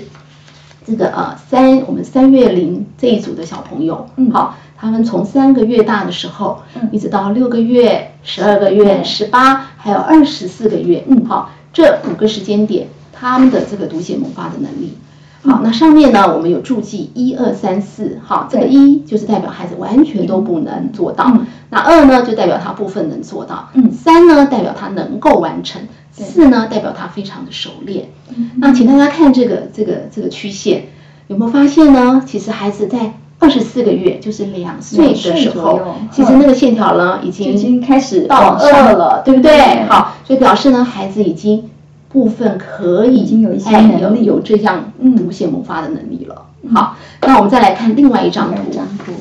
[0.85, 4.31] 这个呃三我们三月龄这一组的小朋友，嗯。
[4.31, 6.89] 好，他们从三个月大的时候，嗯。
[6.91, 11.25] 一直到六个月、十二个月、十八，还有二十四个月，嗯。
[11.25, 14.97] 好，这五个时间点，他们的这个读写萌发的能力。
[15.43, 21.31] 好，那上面呢，我们有注记一二三四，好，这个一就是代表孩子完全都不能做到，
[21.69, 25.83] 那二呢就代表他部分能做到，嗯，三呢代表他能够完成，
[26.23, 28.09] 四呢代表他非常的熟练。
[28.57, 30.85] 那请大家看这个这个这个曲线，
[31.27, 32.23] 有没有发现呢？
[32.25, 39.83] 其实孩子在二十四个月，就是两岁的时候，其实那个线条呢已经已经开始到二了，对不对？
[39.89, 41.69] 好，所以表示呢孩子已经。
[42.07, 44.93] 部分可以，已经有一些能力，有这样
[45.27, 46.45] 无限萌发的能力了。
[46.73, 48.61] 好，那我们再来看另外一张图。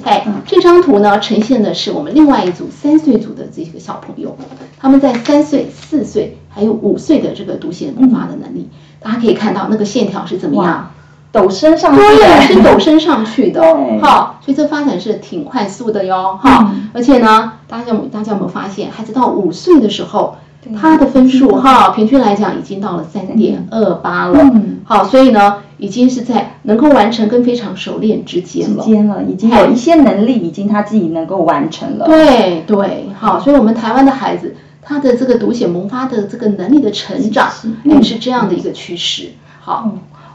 [0.04, 4.37] 哎，这张图呢，呈现的是我们另外一组三岁组的这个小朋友，
[4.84, 8.68] 他们在三岁、四岁还有五岁的这个读写萌发的能力，
[9.00, 10.90] 大家可以看到那个线条是怎么样，
[11.32, 13.62] 陡升上去，对，是陡升上去的。
[14.02, 16.38] 好，所以这发展是挺快速的哟。
[16.38, 20.36] 好，而且呢，大家有大家有没有发现，孩子到五岁的时候？
[20.78, 24.38] 他的分数哈，平均来讲已经到了三点二八了。
[24.42, 28.82] 嗯，好，所以呢，已经是在能够完成跟非常熟练之间了。
[28.82, 32.06] 之间了，已经有一些能力，已经他自己能够完成了。
[32.06, 37.48] 对对，好，所以我们台湾的孩子，他的这个读写萌发的这个能力的成长，
[37.84, 39.30] 也是这样的一个趋势。
[39.60, 39.90] 好。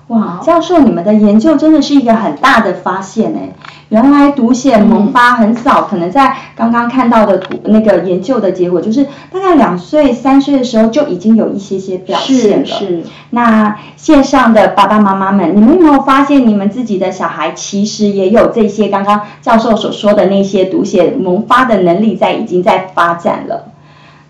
[0.08, 3.54] 哇，教授，你们的研究真的是一个很大的发现哎！
[3.90, 12.66] 原来读写萌发很早，可能在刚刚看到的图那个研究的结果，就是大概两岁、三岁的时候就已经有一些些表现了。
[12.66, 13.04] 是是。
[13.30, 23.74] 那线上的爸爸妈妈们，你们有没有发现你们自己的小孩其实也有这些刚刚教授所说的那些读写萌发的能力在已经在发展了？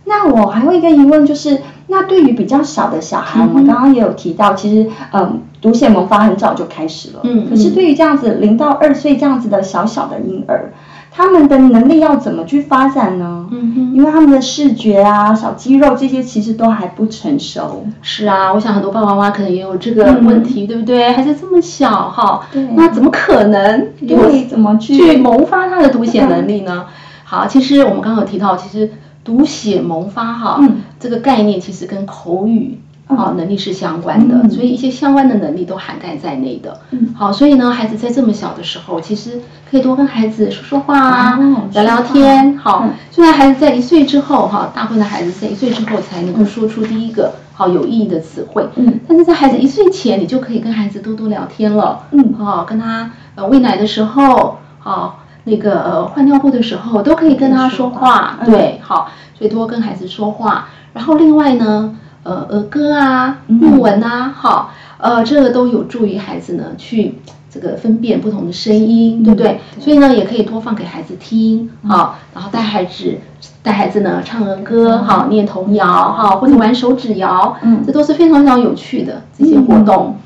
[0.10, 5.43] 那我还有一个疑问就是，那对于比较小的小孩，我们刚刚也有提到，其实嗯。
[5.62, 10.72] 读写萌发很早就开始了，嗯，可是对于这样子零到二岁这样子的小小的婴儿，
[11.12, 13.45] 他们的能力要怎么去发展呢？
[13.52, 17.86] 嗯哼，因为他们的视觉啊、小肌肉这些其实都还不成熟。
[18.02, 21.12] 是啊，我想很多爸爸妈妈可能也有这个问题，对不对？
[21.12, 23.89] 孩子这么小哈，那怎么可能？
[24.08, 26.86] 对，怎么去去萌发他的读写能力呢？
[27.26, 28.89] 好，其实我们刚刚有提到，其实
[29.30, 30.60] 读写萌发哈，
[31.00, 32.80] 这个概念其实跟口语。
[33.10, 36.80] 啊，能力是相关的，所以一些相关的能力都涵盖在内的。
[37.15, 41.39] 好，所以呢，孩子在这么小的时候，其实可以多跟孩子说说话啊，
[41.74, 42.56] 聊聊天。
[42.56, 48.63] 好，虽然孩子在一岁之后，哈，大部分的孩子在一岁之后才能够说出第一个好有意义的词汇。
[48.76, 52.04] 嗯，但是在孩子一岁前，你就可以跟孩子多多聊天了。
[52.12, 55.18] 嗯，好，跟他呃喂奶的时候，好，
[55.50, 58.40] 那个呃换尿布的时候，都可以跟他说话。
[58.46, 60.70] 对，好，所以多跟孩子说话。
[60.94, 61.96] 然后另外呢。
[62.22, 67.16] 呃，儿歌啊，韵文啊，好，呃，这个都有助于孩子呢去
[67.50, 69.62] 这个分辨不同的声音，对不对？
[69.80, 73.18] 所以呢，也可以多放给孩子听，好，然后带孩子
[73.64, 80.18] 带孩子呢唱儿歌，好，念童谣，好，或者玩手指谣，嗯，这都是非常非常有趣的这些活动。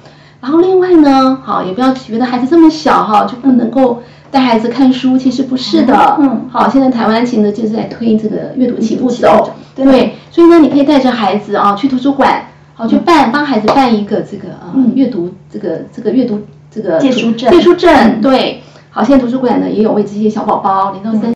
[0.42, 4.02] 然后另外呢，好，也不要觉得孩子这么小哈就不能够
[4.34, 9.52] 带孩子看书，其实不是的，嗯，好，现在台湾其实就是在推这个阅读起步走。
[9.76, 16.40] 对，所以呢，你可以带着孩子啊去图书馆，好去办帮孩子办一个这个呃阅读这个这个阅读
[16.72, 17.52] 这个借书证。
[17.52, 21.36] 借书证，对，好，现在图书馆呢也有为这些小宝宝零到三岁，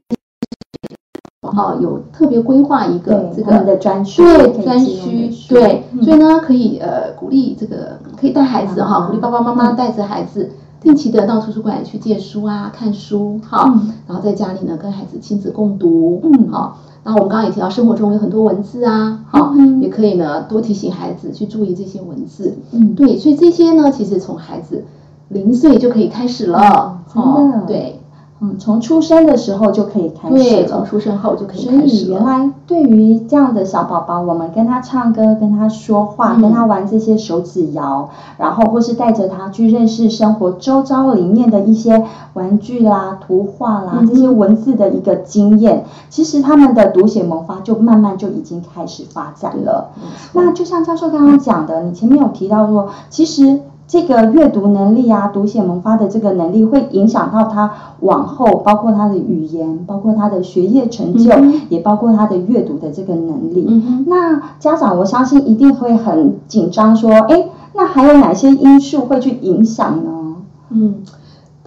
[1.41, 10.51] 哦有特别规划一个这个的专区，对专区，对，所以呢可以呃鼓励这个可以带孩子哈，鼓励爸爸妈妈带着孩子
[10.87, 13.65] 定期的到图书馆去借书啊看书，好，
[14.07, 16.77] 然后在家里呢跟孩子亲子共读，嗯，好。
[17.03, 22.55] 那我们刚刚也提到，生活中有很多文字啊，好，也可以呢多提醒孩子去注意这些文字。
[22.71, 24.85] 嗯，对，所以这些呢，其实从孩子
[25.27, 27.21] 零岁就可以开始了，真
[27.51, 27.96] 的，对。
[28.39, 49.89] 嗯，从出生的时候就可以开始对，从出生后就可以开始所以原来对于这样的小宝宝，我们跟他唱歌、跟他说话、跟他玩这些手指谣，然后或是带着他去认识生活周遭里面的一些玩具啦、图画啦这些文字的一个经验，其实他们的读写萌发就慢慢就已经开始发展了。
[50.33, 53.61] 那就像教授刚刚讲的，你前面有提到说，其实。
[53.87, 57.71] 这个阅读能力啊，读写萌发的这个能力，会影响到他
[58.01, 61.31] 往后，包括他的语言，包括他的学业成就，
[61.69, 63.65] 也包括他的阅读的这个能力。
[64.07, 70.35] 那家长，我相信一定会很紧张，说，哎，那还有哪些因素会去影响呢？
[70.69, 70.95] 嗯，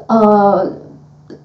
[0.07, 0.73] 呃，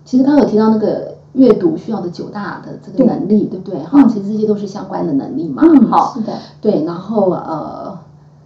[0.04, 3.80] 其实刚刚有提到那个阅读需要的九大的这个能力，对不对？
[3.82, 5.64] 哈，其实这些都是相关的能力嘛。
[5.66, 7.98] 嗯，好，是的，对，然后呃。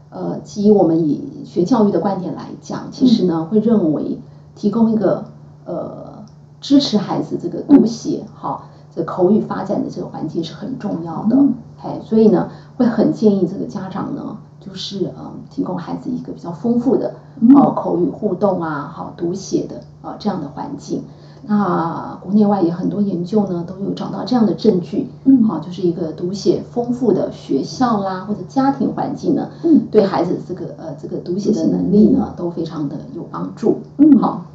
[0.10, 4.20] 呃，基于我们以学教育的观点来讲，其实呢，会认为
[4.56, 5.26] 提供一个
[5.66, 6.24] 呃
[6.60, 11.36] 支持孩子这个读写，好，这口语发展的这个环境是很重要的。
[11.36, 21.04] 嗯哎，所以呢，会很建议这个家长呢，就是呃，提供孩子一个比较丰富的嗯呃口语互动啊，好读写的啊、呃这样的环境。
[21.48, 33.78] 那国内外也很多研究呢，都有找到这样的证据，嗯好，就是一个读写丰富的学校啦，或者家庭环境呢，嗯对孩子这个呃这个读写的能力呢，都非常的有帮助。
[33.98, 34.46] 嗯好，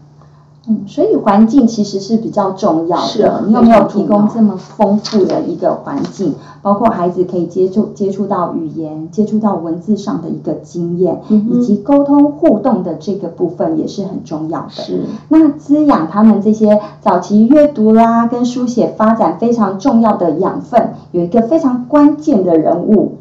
[0.67, 3.45] 嗯，所以环境其实是比较重要是的。
[3.47, 14.71] 你有没有提供这么丰富的一个环境，包括孩子可以接触接触到语言、接触到文字上的一个经验，嗯以及沟通互动的这个部分也是很重要的。
[14.71, 23.17] 是，那滋养他们这些早期阅读啦跟书写发展非常重要的养分，有一个非常关键的人物，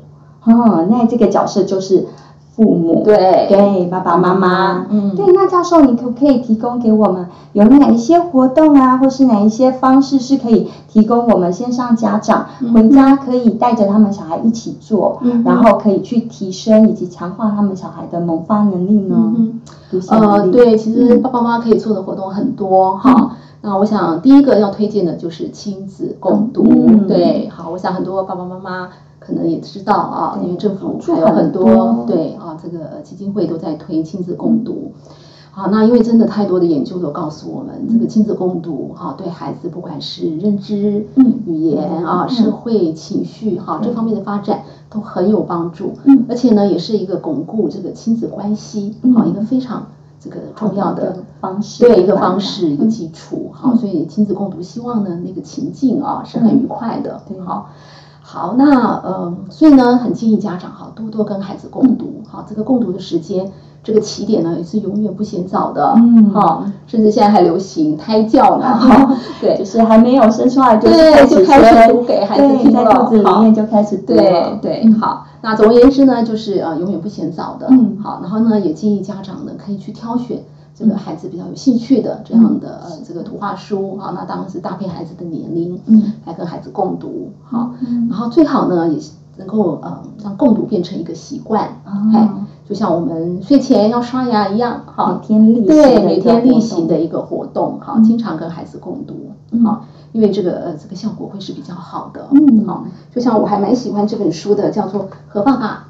[0.45, 2.06] 嗯，那这个角色就是
[2.56, 3.02] 父母。
[3.04, 5.16] 对对，爸爸妈妈，嗯。
[5.16, 12.74] 对，那教授，你可不可以提供给我们有哪一些活动啊，或是哪一些方式是可以提供我们线上家长嗯。
[12.74, 19.34] 回家可以带着他们小孩一起做，嗯然后可以去提升以及强化他们小孩的萌发能力呢？
[19.36, 19.62] 嗯
[20.10, 21.22] 呃，对，其实嗯。
[21.22, 23.36] 爸爸妈妈可以做的活动很多哈。
[23.62, 27.08] 那我想第一个要推荐的就是亲子共读，嗯。
[27.08, 28.89] 对，好，我想很多爸爸妈妈
[29.25, 34.91] 可能也知道啊，因为政府还有很多对啊，这个基金会都在推亲子共读。
[35.55, 41.41] 好，那因为真的太多的研究都告诉我们，这个亲子共读哈，对孩子不管是认知、嗯。
[41.45, 42.29] 语言啊、嗯。
[42.29, 45.93] 社会、情绪哈这方面的发展都很有帮助。
[46.05, 46.25] 嗯。
[46.27, 49.13] 而且呢，也是一个巩固这个亲子关系嗯。
[49.13, 49.86] 好一个非常
[50.19, 53.77] 这个重要的方式，对一个方式一个基础，好，嗯。
[53.77, 57.69] 所以亲子共读，希望呢那个情境啊是很愉快的对，好。
[58.25, 63.51] 好，那呃，所以呢，很建议家长哈多多跟孩子共读，好，这个共读的时间，
[63.83, 66.31] 这个起点呢也是永远不嫌早的，嗯。
[66.31, 69.57] 好，甚至现在还流行胎教呢，哈， 对。
[69.57, 73.03] 就，是还没有生出来就对开始就开始读给孩子听了。
[73.03, 77.97] 肚子里好面就开始读对，对，好，那总而言之呢，就是呃永远不嫌早的，嗯。
[78.01, 80.39] 好，然后呢也建议家长呢可以去挑选
[80.75, 88.07] 这个孩子比较有兴趣的这样的呃这个图画书，好，那当然是搭配孩子的年龄，嗯，来跟孩子共读，好，嗯。
[88.09, 98.03] 然后最好呢也是能够呃让共读变成一个习惯，哎哦，就像我们睡前要刷牙一样，好，每天例行对，的一个每天例活动行的一个活动，好，嗯。
[98.03, 99.15] 经常跟孩子共读，
[99.51, 99.63] 嗯。
[99.63, 102.65] 好，因为这个呃这个效果会是比较好的，嗯。
[102.65, 102.83] 好，
[103.13, 105.88] 就像我还蛮喜欢这本书的，叫做《和爸爸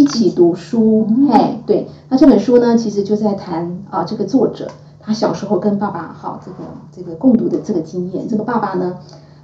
[0.00, 4.66] 一起读书》，嗯嘿，对，那这本书呢，其实就在谈啊这个作者
[4.98, 6.56] 他小时候跟爸爸好这个
[6.90, 8.96] 这个共读的这个经验，这个爸爸呢。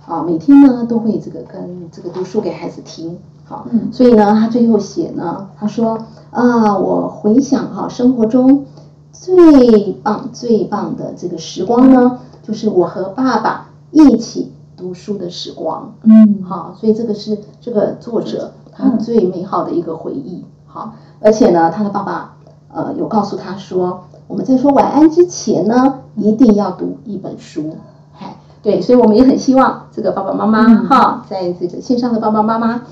[0.07, 5.99] 啊，每天呢都会这个跟这个读书给孩子听，好，嗯所以呢，他最后写呢，他说
[6.31, 8.66] 啊，我回想哈、生活中
[9.11, 15.92] 最棒最棒的这个时光呢，就是我和爸爸一起读书的时光。
[16.05, 20.45] 嗯，好，所以这个是这个作者他嗯最美好的一个回忆。
[20.67, 22.37] 好，而且呢，他的爸爸
[22.73, 27.77] 呃有告诉他说，我们在说晚安之前呢，一定要读一本书。
[28.12, 30.87] 嗨，对，所以我们也很希望这个爸爸妈妈嗯。
[30.87, 32.83] 哈，在这个线上的爸爸妈妈，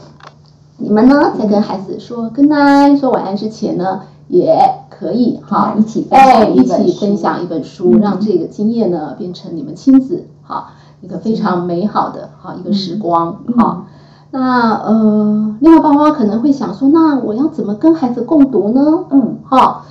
[0.78, 4.56] 你们呢在跟孩子说 good night 说晚安之前呢，也
[4.88, 7.00] 可以哈一起分哎享一一起本书。
[7.00, 8.00] 分享一本书，嗯。
[8.00, 13.54] 让这个经验呢变成你们亲子哈一个非常美好的哈一个时光嗯。
[13.58, 13.86] 哈。
[14.34, 19.04] 那呃，另外爸妈可能会想说，那我要怎么跟孩子共读呢？
[19.10, 19.84] 嗯哈，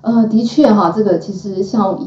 [0.00, 1.98] 呃，的确哈，这个其实像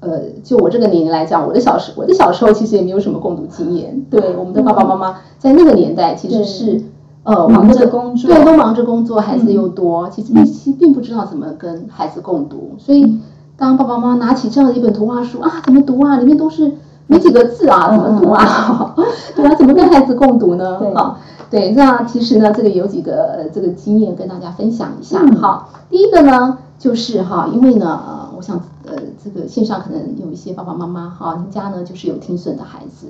[0.00, 4.04] 呃，就我这个年龄来讲，我的小时我的小时候其实也没有什么共读经验。
[4.10, 6.82] 对，我们的爸爸妈妈在那个年代其实是
[7.22, 13.18] 呃嗯忙着工作对，都忙着工作，孩子又多，其实嗯其实并不知道怎么跟孩子共读，所以
[13.56, 16.18] 当爸爸妈妈拿起这样的一本图画书啊，怎么读啊？
[16.18, 16.74] 里面都是
[17.08, 18.94] 没几个字啊，怎么读啊？
[19.34, 20.78] 对啊，怎么跟孩子共读呢？
[20.94, 21.18] 啊，
[21.50, 25.18] 对，那其实呢，这个有几个呃这个经验跟大家分享一下。
[25.22, 33.08] 嗯好，第一个呢，就是哈，因为呢，呃，我想呃，这个线上可能有一些爸爸妈妈哈，您家呢就是有听损的孩子。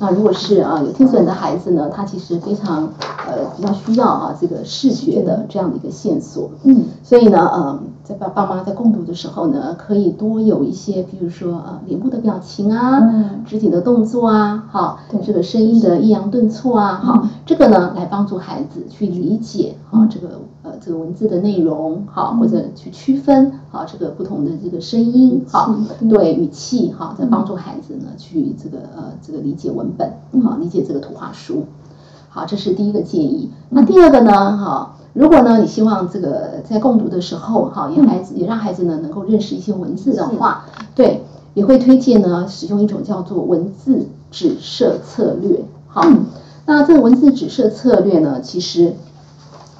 [0.00, 2.88] 那如果是啊有听损的孩子呢，他其实非常
[3.24, 6.50] 呃比较需要啊这个视觉的这样的一个线索。
[6.64, 30.10] 嗯所以呢，嗯，在爸爸妈在共读的时候呢，可以多有一些，比如说呃脸部的表情啊，嗯肢体的动作啊，好，这个声音的抑扬顿挫啊，嗯好，这个呢来帮助孩子去理解嗯啊这个呃这个文字的内容，好，或者去区分好这个不同的这个声音，好嗯，对语气，哈，在帮助孩子呢去这个呃这个理解文本，
[30.42, 31.66] 好，理解这个图画书。
[32.30, 33.50] 好，这是第一个建议。
[33.68, 34.56] 那第二个呢？
[34.56, 40.64] 哈，如果呢你希望这个在共读的时候，哈，也孩子也让孩子呢能够认识一些文字的话，
[40.94, 41.22] 对，
[41.52, 45.62] 也会推荐呢使用一种叫做文字指涉策略。
[45.86, 46.24] 好，嗯
[46.66, 48.94] 那这个文字指涉策略呢，其实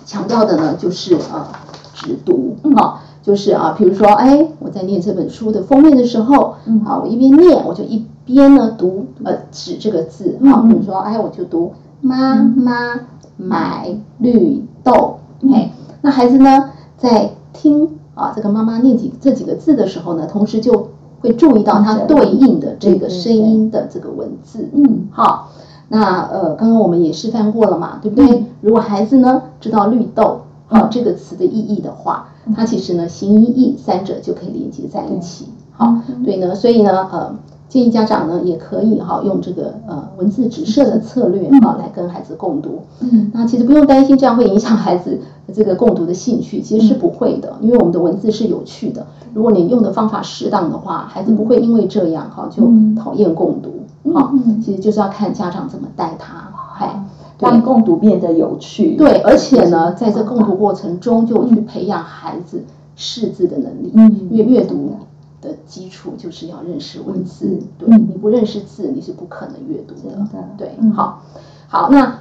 [0.04, 1.48] 强调的呢就是呃
[1.94, 6.82] 指读嗯啊，就是啊，比如说哎，我在念这本书的封面的时候，嗯。
[6.84, 10.64] 啊，我一边念我就一边呢读呃指这个字，好，嗯。
[10.64, 11.72] 嗯比如说哎，我就读
[12.02, 13.00] 妈妈
[13.38, 15.54] 买绿豆，嗯。
[15.54, 15.72] 哎，
[16.02, 20.90] 那孩子呢在听啊这个妈妈念几这几个字的时候呢，同时就
[21.22, 25.08] 会注意到它嗯对应的这个声音的这个文字，嗯。
[25.10, 25.48] 好，
[25.88, 28.38] 那呃，刚刚我们也示范过了嘛，对不对？
[28.38, 28.46] 嗯。
[28.60, 30.42] 如果孩子呢知道绿豆
[30.90, 35.48] 这个词的意义的话，它其实呢形音义三者就可以连接在一起。
[35.72, 37.34] 好，嗯对呢，所以呢，呃，
[37.68, 42.82] 建议家长呢也可以哈、用这个呃文字指射的策略嗯哈、来跟孩子共读。
[43.00, 45.20] 嗯那其实不用担心这样会影响孩子
[45.52, 49.06] 这个共读的兴趣，其实是不会的，因为我们的文字是有趣的。
[49.32, 53.70] 如果你用的方法适当的话，孩子不会因为这样哈就嗯讨厌共读。
[54.04, 57.02] 嗯好嗯，其实就是要看家长怎么带他，哎，
[57.34, 58.97] 对让共读变得有趣。
[58.97, 62.62] 对，而且呢，在这共读过程中就去培养孩子
[62.97, 64.28] 识字的能力，嗯。
[64.30, 64.97] 因为阅读
[65.41, 67.59] 的基础就是要认识文字。
[67.78, 68.07] 对，嗯。
[68.09, 70.16] 你不认识字，你是不可能阅读的。
[70.16, 71.22] 的，对嗯，好，
[71.68, 72.18] 好，那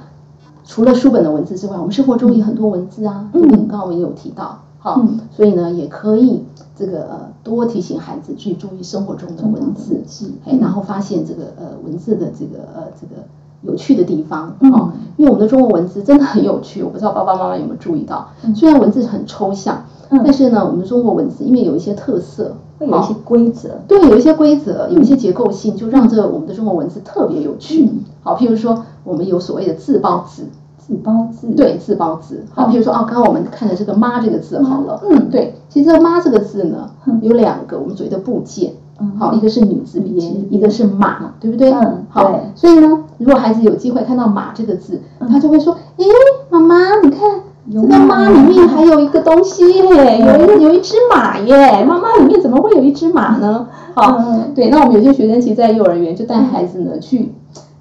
[0.64, 3.48] 除了书本的文字之外，我们生活中也很多文字啊，嗯？
[3.50, 6.42] 刚刚我们有提到，好嗯，所以呢，也可以
[6.74, 13.22] 这个呃多提醒孩子去注意生活中的文字，是哎，然后发现这个呃文字的这个呃这个
[13.64, 14.72] 有趣的地方嗯。
[14.72, 20.20] 哦，因为我们的中文文字真的很有趣，我不知道爸爸妈妈有没有注意到，虽然文字很抽象，嗯。
[20.24, 23.70] 但是呢，我们的中国文字因为有一些特色，哦会有一些规则。
[23.88, 27.84] 对，有一些规则，有一些结构性，就让这我们的中国文字特别有趣。
[27.84, 28.00] 嗯。
[28.22, 30.48] 好，譬如说我们有所谓的自包字，
[30.78, 31.48] 自包字。
[31.56, 32.44] 对，自包字。
[32.54, 32.72] 好，嗯。
[32.72, 35.30] 譬如说哦，刚刚我们看的这个“妈”这个字好了，嗯。
[35.30, 38.72] 对，其实这个“妈”这个字呢嗯，有两个我们所谓的部件。
[39.00, 39.12] 嗯。
[39.18, 41.70] 好，一个是女字边，一个是马，对不对？
[41.72, 45.28] 嗯好对，所以呢，如果孩子有机会看到“马”这个字，嗯。
[45.28, 46.04] 他就会说：“诶，
[46.50, 47.20] 妈妈，你看
[47.66, 57.32] 有这个“妈”马里面还有一个东西有一有一只马耶，妈妈里面怎么会有一只马呢？”好，嗯对，那我们有些学生其实，在幼儿园就带孩子呢去。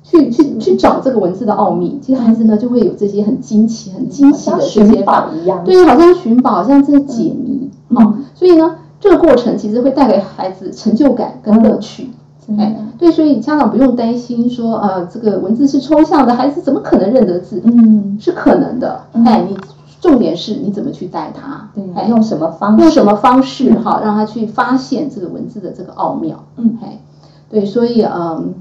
[0.06, 5.64] 去去去找这个文字的奥秘，其实孩子呢就会有这些很惊奇、很惊奇的这些宝一样。
[5.66, 7.98] 对，好像寻宝，好像这个解谜，嗯。
[7.98, 12.10] 哦，所以呢，这个过程其实会带给孩子成就感跟乐趣。
[12.58, 17.62] 哎，对，所以家长不用担心说，呃，这个文字是抽象的，孩子怎么可能认得字？
[17.66, 19.02] 嗯，是可能的。
[19.12, 19.58] 嗯哎，你
[20.00, 21.70] 重点是你怎么去带他？
[21.76, 22.82] 对，哎，用什么方式？
[22.82, 26.46] 用什么方式嗯哈，让他去发现这个文字的这个奥妙。
[26.56, 27.02] 嗯哎，
[27.50, 28.54] 对，所以嗯，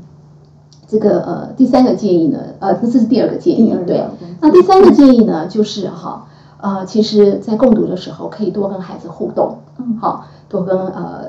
[0.88, 4.04] 这个呃第三个建议呢，呃，这是第二个建议对。
[4.40, 6.26] 那第三个建议呢，就是哈，
[6.62, 11.24] 呃，其实在共读的时候可以多跟孩子互动，嗯好，多跟呃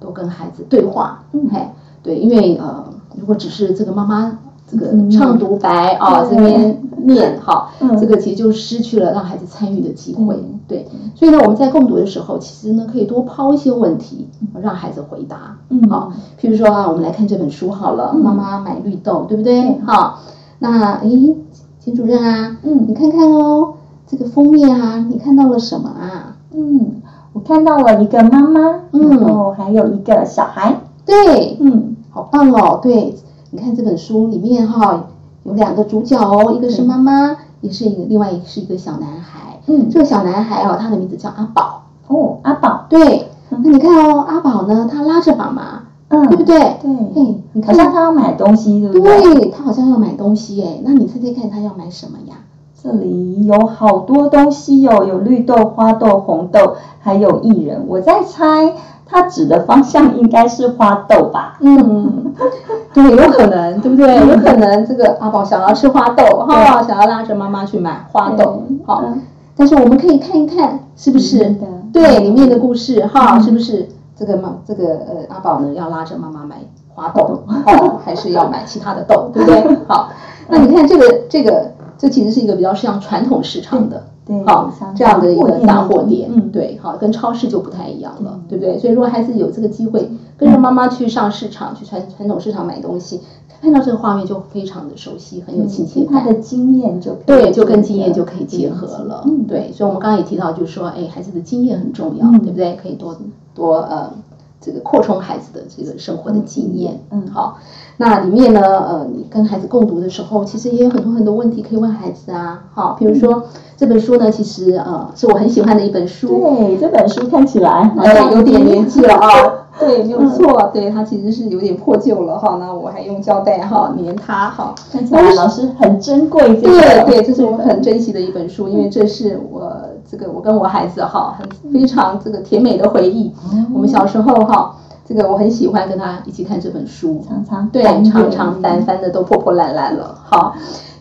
[0.00, 1.68] 多跟孩子对话，嗯嘿，
[2.02, 2.84] 对，因为呃，
[3.14, 14.28] 如果只是这个妈妈这个嗯唱独白啊，对这边念哈，嗯这个其实就失去了让孩子参与的机会嗯，对，所以呢，我们在共读的时候，其实呢可以多抛一些问题，
[14.62, 16.10] 让孩子回答，嗯好，
[16.40, 19.80] 譬如说啊，我们来看这本书好了，嗯妈妈买绿豆，对不对对？
[19.86, 20.20] 好，
[20.60, 21.36] 那诶，
[21.78, 23.74] 秦主任啊，嗯你看看哦，
[24.10, 26.36] 这个封面啊，你看到了什么啊？
[26.52, 27.02] 嗯，
[27.34, 32.80] 我看到了一个妈妈，嗯然后还有一个小孩，对，嗯好棒哦！
[32.82, 33.14] 对，
[33.50, 35.04] 你看这本书里面哈、
[35.44, 39.60] 有两个主角哦，一个是妈妈，也是一个，另外一个是一个小男孩。
[39.66, 41.82] 嗯，这个小男孩哦，他的名字叫阿宝。
[42.06, 46.58] 哦，阿宝，对，嗯那你看哦，阿宝呢，他拉着妈妈，嗯，对不对？
[46.80, 49.34] 对，嘿，你看，好像他要买东西，对不对？
[49.34, 52.36] 对他好像要买东西哎，那你猜猜看他要买什么呀？
[52.82, 57.84] 这里有好多东西哦，有绿豆、花豆、红豆，还有薏仁。
[57.88, 58.72] 我在猜，
[59.04, 61.56] 它指的方向应该是花豆吧？
[61.60, 62.32] 嗯，
[62.94, 64.14] 对，有可能，对不对？
[64.16, 69.02] 有可能这个阿宝想要吃花豆哈，想要拉着妈妈去买花豆，好。
[69.04, 69.22] 嗯
[69.60, 71.56] 但是我们可以看一看，是不是
[71.92, 76.58] 对里面的故事哈，嗯是不是这个妈这个呃阿宝呢要拉着妈妈买
[76.94, 79.76] 花豆， 哦，还是要买其他的豆，对不对？
[79.88, 80.10] 好，
[80.46, 84.04] 那你看这个这个这其实是一个比较像传统市场的。
[84.24, 88.78] 对，好像，这样的一个大货店，嗯，对，好，跟超市就不太一样了，对不对？
[88.78, 93.22] 所以如果孩子有这个机会，跟着妈妈去上市场，去传传统市场买东西，
[93.62, 96.12] 看到这个画面就非常的熟悉，很有亲切感。
[96.12, 99.22] 他的经验就对，就跟经验就可以结合了。
[99.24, 102.76] 嗯，对，所以我们刚刚也提到，就是说，哎，孩子的经验很重要，嗯对不对？
[102.76, 103.16] 可以多
[103.54, 104.12] 多呃
[104.60, 107.00] 这个扩充孩子的这个生活的经验。
[107.10, 107.58] 嗯好，
[107.96, 112.64] 那里面呢，呃，你跟孩子共读的时候，其实也有很多很多问题可以问孩子啊。
[112.74, 113.44] 好，比如说
[113.76, 116.28] 这本书呢，其实呃是我很喜欢的一本书。
[116.28, 119.30] 对，这本书看起来好呃，像有点年纪了啊。
[119.78, 122.56] 对，没有嗯错，对它其实是有点破旧了哈。
[122.58, 124.74] 那我还用胶带哈粘它哈。
[124.90, 126.80] 看起来老师很珍贵这个。
[126.80, 129.70] 对对，这是我很珍惜的一本书，因为这是我
[130.10, 133.30] 这个我跟我孩子哈很非常这个甜美的回忆。
[133.72, 137.68] 我们小时候哈，这个我很喜欢跟他一起看这本书，常常。
[137.68, 140.18] 对，常常翻翻的都破破烂烂了。
[140.24, 140.54] 好，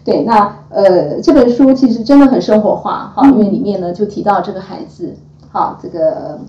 [0.03, 5.15] 对，那呃这本书其实真的很生活化哈，因为里面呢就提到这个孩子，
[5.51, 6.39] 哈，这个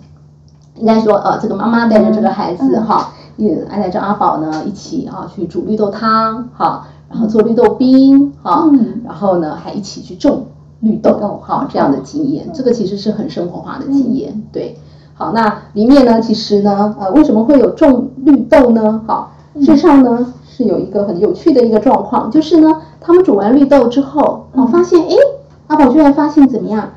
[0.76, 9.02] 应该说呃这个妈妈带着这个孩子哈，也带着阿宝呢一起哈去煮绿豆汤哈，然后做绿豆冰哈，嗯。
[9.04, 10.46] 然后呢还一起去种
[10.80, 11.12] 绿豆
[11.42, 14.76] 哈这样的经验，这个其实是很生活化的经验，对。
[15.14, 19.02] 好，那里面呢，其实呢，呃，为什么会有种绿豆呢？
[19.04, 25.14] 好，事实上呢，是有一个很有趣的一个状况，就是呢，他们煮完绿豆之后，我、发现，哎，
[25.66, 26.90] 阿宝居然发现怎么样，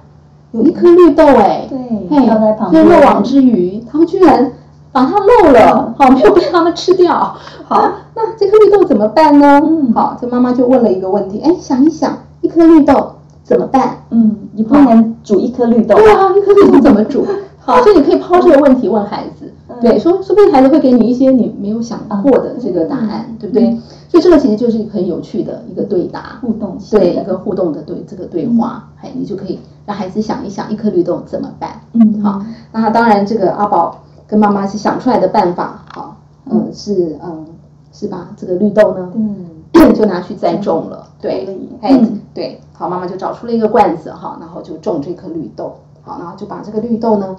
[0.51, 1.79] 有一颗绿豆，哎，对
[2.11, 2.88] 嘿掉在旁边。
[2.88, 4.51] 漏网之鱼，他们居然
[4.91, 7.36] 把它漏了，好，没有被他们吃掉。
[7.67, 9.59] 好，那这颗绿豆怎么办呢？
[9.63, 9.91] 嗯。
[9.93, 13.13] 好，这妈妈就问了一个问题，哎，想一想，一颗绿豆
[13.43, 13.97] 怎么办？
[14.09, 15.95] 嗯，你不能煮一颗绿豆。
[15.95, 17.25] 对啊，一颗绿豆怎么煮？
[17.63, 23.77] 好，所以你可以抛这个问题问孩子，对，说说不定孩子会给你一些你没有想过的这个答案，对不对？
[24.09, 26.99] 所以这个其实就是一个很有趣的一个对答，互动性。
[26.99, 31.81] 对一个互动的对这个对话，哎，你就可以让孩子想一想，一颗绿豆怎么办？
[31.93, 32.41] 嗯，好，
[32.73, 36.17] 那当然这个阿宝跟妈妈是想出来的办法，好，
[36.49, 37.45] 嗯，是嗯
[37.93, 38.29] 是吧？
[38.35, 41.47] 这个绿豆呢，嗯， 就拿去栽种了，对
[41.81, 47.36] 哎嗯，对，好，妈妈就找出了一个罐子哈，然后就种这颗绿豆，好，然后就把这个绿豆呢，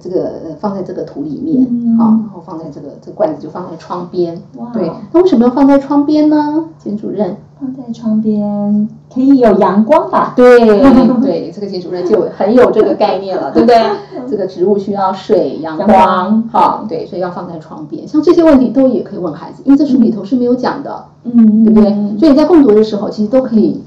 [0.00, 4.40] 这个呃放在这个土里面，嗯好，然后放在这个这个罐子就放在窗边，
[4.72, 6.66] 对，那为什么要放在窗边呢？
[6.78, 10.34] 简主任，放在窗边可以有阳光吧？
[10.36, 10.58] 对
[11.22, 13.76] 对，这个金主任就很有这个概念了，对不对？
[14.28, 18.06] 这个植物需要水、阳阳光光，好，对，所以要放在窗边。
[18.06, 21.90] 像这些问题都也可以问孩子，因为这书里头是没有讲的，嗯，对不对？
[22.18, 23.80] 所以你在共读的时候，其实都可以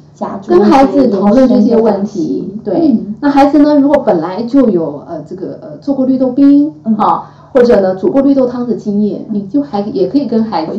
[0.48, 2.52] 跟孩子讨论这些问题。
[2.64, 10.72] 对嗯，那孩子呢，如果本来就有呃这个呃做过绿豆冰嗯啊，或者呢煮过绿豆汤的经验，你就还也可以跟孩子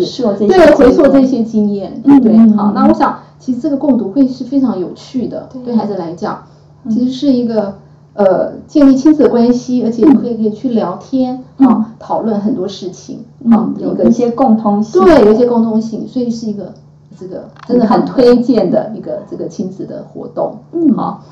[0.47, 2.37] 对回溯这些经验，对？
[2.57, 5.62] 好，那我想其实这个共读会是非常有趣的，对。
[5.62, 6.43] 对孩子来讲，
[6.89, 7.75] 其实是一个。
[8.12, 16.75] 呃，建立亲子关系，而且可以可以去聊天啊，讨论很多事情啊有一些共通性，对，有一些共通性，所以是一个
[17.18, 20.57] 这个真的很推荐的一个这个亲子的活动。
[20.73, 20.93] 嗯。
[20.95, 21.23] 好，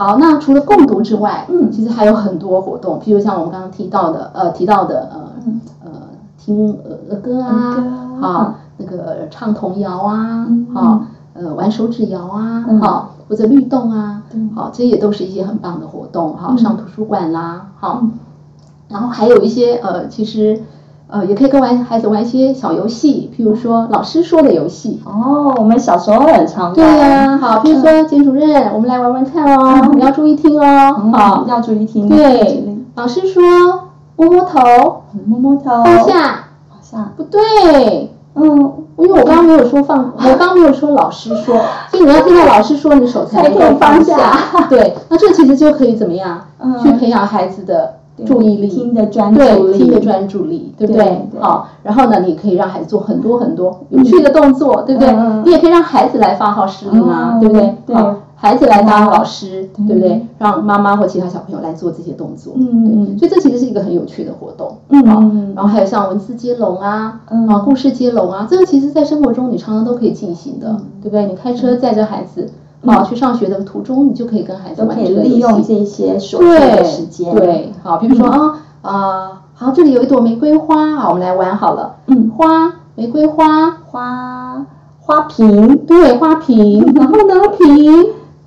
[0.00, 1.70] 好，那除了共读之外，嗯。
[1.70, 5.60] 其实还有很多活动，譬如像我们刚刚提到的，呃，提到的呃嗯。
[5.84, 5.90] 呃
[6.38, 7.76] 听儿儿歌啊
[8.18, 16.56] 好，那个唱童谣啊嗯，好，呃，玩手指谣啊嗯，好，或者律动啊对，好，这也都是一些很棒的活动，好，嗯。
[16.58, 18.12] 上图书馆啦，好嗯，
[18.88, 20.62] 然后还有一些呃，其实
[21.10, 25.00] 呃，也可以跟玩孩子玩一些小游戏，譬如说老师说的游戏。
[25.04, 26.74] 哦，我们小时候很常玩。
[26.74, 29.96] 对呀、好，譬如说简主任，我们来玩玩看哦，嗯。
[29.96, 33.42] 你要注意听哦，嗯好，要注意听，对，老师说
[34.16, 38.44] 摸摸头，摸摸头，放下，放下，不对，嗯，
[38.98, 41.56] 因为我刚刚没有说放， 我刚刚没有说老师说，
[41.90, 44.16] 所以你要听到老师说，你手才能够放下。
[44.70, 47.94] 对，那这其实就可以怎么样，嗯去培养孩子的
[48.24, 51.04] 注意力，听的专注对，力，听的专注力，对不对？
[51.04, 51.40] 对对。
[51.40, 55.12] 好，然后呢，你可以让孩子做很多很多有趣的动作，对不对？
[55.44, 57.40] 你也可以让孩子来发号施令啊，嗯。
[57.40, 57.74] 对不对？
[57.86, 57.96] 对。
[57.96, 59.86] 好，孩子来当老师，对。
[59.86, 60.26] 对不对？
[60.38, 65.52] 让妈妈或其他小朋友来做这些动作，嗯对，所以这其实是一个很有趣的活动，嗯好嗯。
[65.54, 67.46] 然后还有像文字接龙啊，嗯。
[67.48, 70.80] 啊，故事接龙啊，这个其实在生活中你常常都可以进行的，嗯。
[71.02, 71.26] 对不对？
[71.26, 72.48] 你开车载着孩子，
[72.86, 75.62] 啊，去上学的途中，你就可以跟孩子都可以玩这个利用。
[75.62, 81.96] 这些琐碎的时间，，对，好，比如说啊啊，好，这里有一朵玫瑰花，好，我们来玩好了。
[82.06, 84.64] 嗯，花，玫瑰花，花
[84.98, 85.76] 花瓶。
[85.86, 88.06] 对，花瓶， 然后呢，瓶，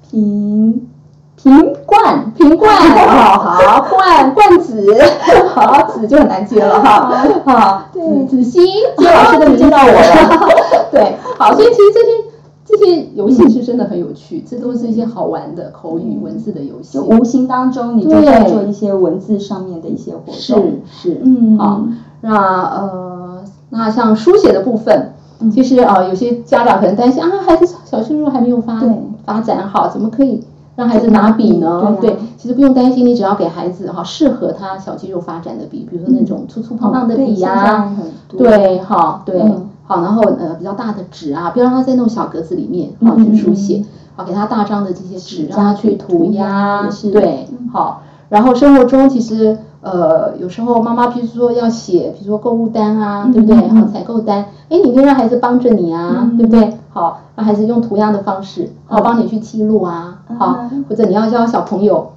[0.09, 0.87] 瓶
[1.35, 4.97] 瓶罐，瓶罐，好 好，罐罐子，
[5.53, 8.01] 好，子就很难接了哈，好，对。
[8.25, 8.65] 子子欣，
[8.97, 10.49] 接老师都接到我了，
[10.91, 12.32] 对，好，所以其实这些。
[12.79, 16.97] 这些游戏是真的很有趣，这都是一些好玩的口语文字的游戏。
[16.97, 17.03] 就。
[17.03, 21.57] 无形当中你就在做一些文字上面的一些活动，是是，嗯。
[21.57, 21.83] 好，
[22.21, 25.51] 那呃，那像书写的部分，嗯。
[25.51, 28.81] 其实呃，有些家长可能担心啊，孩子小时候还没有发
[29.25, 30.43] 发展好，怎么可以
[30.75, 31.97] 让孩子拿笔呢？
[32.01, 32.17] 对啊。
[32.37, 53.55] 其实不用担心，你只要给孩子哈适合他小肌肉发展的笔，比如说那种粗粗胖胖的笔呀、嗯对好，对，嗯好，然后呃比较大的纸啊，不要让他在那种小格子里面好嗯去书写嗯，好给他大张的这些纸，让他去涂鸦对嗯，好，然后生活中其实呃有时候妈妈譬如说要写，比如说购物单啊，对不对？
[53.57, 56.77] 嗯嗯好，采购单，哎，你可以让孩子帮着你啊，嗯对不对？
[56.89, 62.09] 好，让孩子用涂鸦的方式，好帮你去记录啊，好嗯，或者你要教小朋友。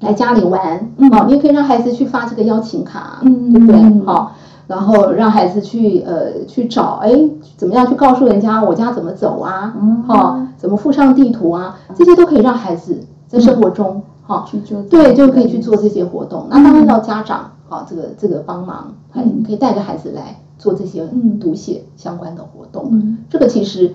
[0.00, 4.02] 来家里玩，嗯好，你也可以让孩子去发这个邀请卡，嗯对不对嗯？
[4.04, 4.32] 好，
[4.66, 7.10] 然后让孩子去呃去找，哎，
[7.56, 9.74] 怎么样去告诉人家我家怎么走啊？
[9.78, 11.78] 嗯好，怎么附上地图啊？
[11.94, 12.98] 这些都可以让孩子
[13.28, 16.46] 在生活中，哈，去做对，就可以去做这些活动。
[16.48, 22.88] 那当然要家长，哦，这个这个帮忙，哎，嗯你可以带着孩子来做这些嗯读写相关的活动。
[22.92, 23.92] 嗯这个其实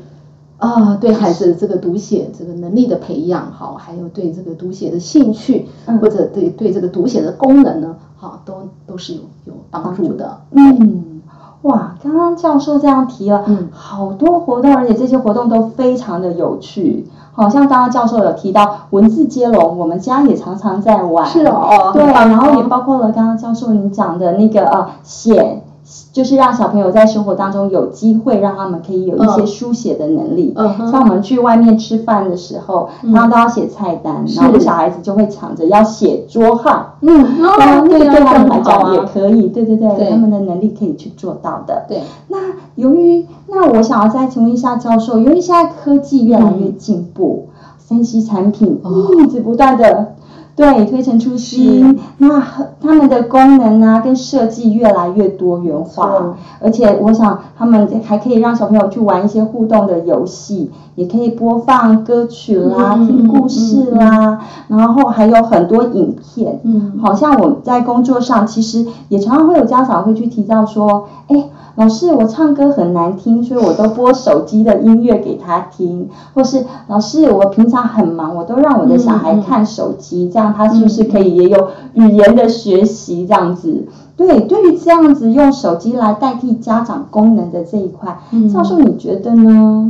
[0.57, 8.53] 啊，对孩子这个读写这个能力的培养，好，还有对这个读写的兴趣，嗯或者对对这个读写的功能呢，好，都
[8.85, 10.41] 都是有有帮助的。
[10.51, 11.21] 嗯，
[11.61, 17.07] 哇，刚刚教授这样提了，嗯好多活动，而且这些活动都非常的有趣。
[17.31, 21.25] 好像刚刚教授有提到文字接龙，我们家也常常在玩。
[21.25, 25.63] 是哦对，然后也哦包括了刚刚教授你讲的那个呃写。
[26.11, 30.53] 就是让小朋友在生活当中有机会，让他们可以有一些嗯书写的能力。
[30.91, 36.95] 像我们去外面吃饭的时候，嗯常常都要写菜单，然后小孩子就会抢着要写桌号。
[37.01, 39.09] 嗯，对啊，对他们来讲也啊。
[39.11, 41.85] 可以，对对对，对他们的能力可以去做到的。
[41.87, 42.37] 对，那
[42.75, 50.13] 由于，那我想要再请问一下教授，由于现在科技越来越进步，三 C 产品哦一直不断的
[50.55, 66.59] 对推陈出新，那很他们的功能啊跟设计越来越多元化，而且我想他们还可以让小朋友去玩一些互动的游戏，也可以播放歌曲啦、嗯听故事啦，然后还有很多影片。
[66.63, 71.45] 嗯，好像我在工作上，其实也常常会有家长会去提到说，哎，
[71.79, 83.87] 老师，我唱歌很难听，所以我都播手机的音乐给他听，或是老师，我平常很忙，我都让我的小孩看手机，这样他是不是可以也有语言的学习这样子？
[84.17, 89.89] 对，对于这样子用手机来代替家长功能的这一块，嗯教授你觉得呢？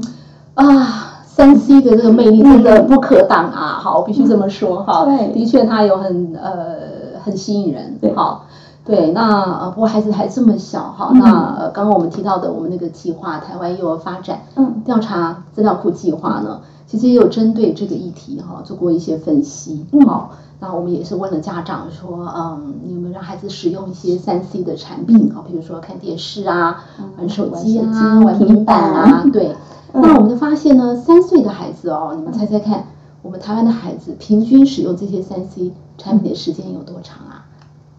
[0.54, 3.80] 啊，三 C 的这个魅力真的不可挡啊！
[3.82, 5.06] 好，我必须这么说哈。
[5.06, 7.98] 对的确它有很呃很吸引人。
[8.00, 8.46] 对好。
[8.90, 19.86] 对，那呃，不过孩子还这么小哈，嗯那呃，刚刚我们提到的我们那个计划——台湾幼儿发展嗯调查资料库计划呢，其实也有针对这个议题哈做过一些分析。
[19.92, 25.46] 嗯好，那我们也是问了家长说，嗯，你有没有让孩子使用一些三 C 的产品啊？
[25.48, 26.84] 比如说看电视啊、
[27.20, 29.50] 玩手机啊、嗯玩玩平板啊，对。
[29.94, 32.86] 嗯那我们就发现呢，三岁的孩子哦，你们猜猜看，
[33.22, 37.46] 我们台湾的孩子平均使用这些三 C 产品的时间有多长啊？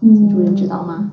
[0.01, 1.11] 嗯主任知道吗？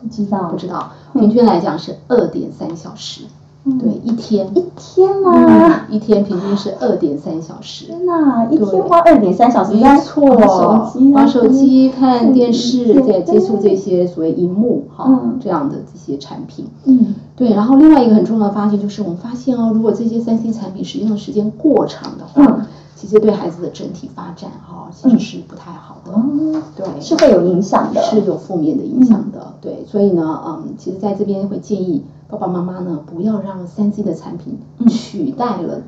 [0.00, 3.22] 不知道，不知道，平均来讲是二点三小时，
[3.64, 4.46] 嗯对，一天。
[4.54, 5.32] 一天吗？
[5.34, 7.86] 嗯，一天平均是二点三小时。
[7.86, 16.66] 天哪，一对天花二点三小时没在错，玩手机啊，玩手机、看电视，对对，接触这些所谓荧幕哈嗯这样的这些产品。
[16.84, 22.66] 嗯对，然后另外一个很重要的发现就是，我们发现哦，如果这些三 C 产品使用的时间过长的话，嗯
[23.08, 26.12] 其实对孩子的整体发展哈，其实是不太好的。
[26.12, 29.54] 哦，对，是会有影响的，是有负面的影响的。
[29.62, 34.58] 对，所以呢，嗯，其实在这边会建议爸爸妈妈呢，不要让三 C 的产品
[34.90, 35.80] 取代了。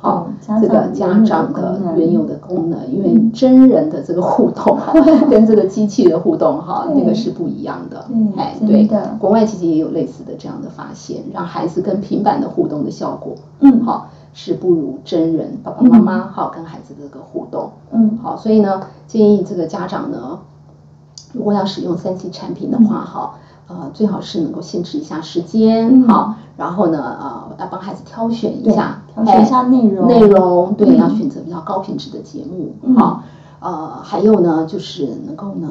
[0.00, 4.92] 好嗯，这个家长的原有的功能，因为真人的这个互动哈，
[5.30, 8.04] 跟这个机器的互动哈，那个是不一样的。
[8.08, 17.72] 对哎，对的，国外其实也有类似的这样的发现，让孩子跟平板的互动的效果，嗯好是不如真人爸爸妈妈好跟孩子的这个互动。
[17.92, 18.18] 嗯。
[18.22, 20.40] 好，所以呢，建议这个家长呢，
[21.32, 23.34] 如果要使用三 C 产品的话，哈、
[23.66, 26.08] 呃，最好是能够限制一下时间，嗯。
[26.08, 30.96] 好，然后呢，呃，要帮孩子挑选一下，挑选一下哎内容内容对，嗯。
[30.96, 32.94] 要选择比较高品质的节目，嗯。
[32.96, 33.22] 好，
[33.60, 35.68] 呃，还有呢，就是能够呢，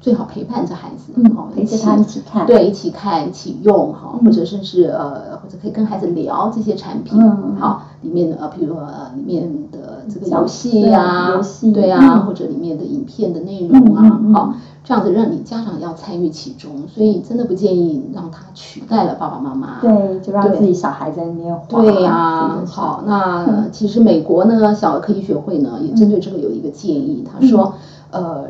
[0.00, 2.46] 最好陪伴着孩子，嗯好，陪着他一起看。
[2.46, 4.24] 对，一起看，一起用，哈，嗯。
[4.24, 7.56] 或者甚至呃，或者可以跟孩子聊这些产品，嗯。
[7.58, 11.72] 好，里面的呃，比如说呃，里面的这个游戏呀、色游戏。
[11.72, 12.26] 对啊，嗯。
[12.26, 19.80] 或者里面的影片的内容啊，好，这样子让你家长要参与其中，所以真的不建议让他取代了爸爸妈妈。
[19.82, 27.74] 对，就让对自己小孩在那边画对呀、好，那其实美国呢，小儿科医学会呢也针对这个有一个建议，他说，
[28.10, 28.44] 呃，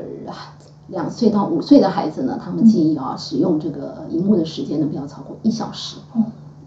[0.91, 5.97] 两岁到五岁的孩子呢，他们建议啊使用这个荧幕的时间呢不要超过一小时。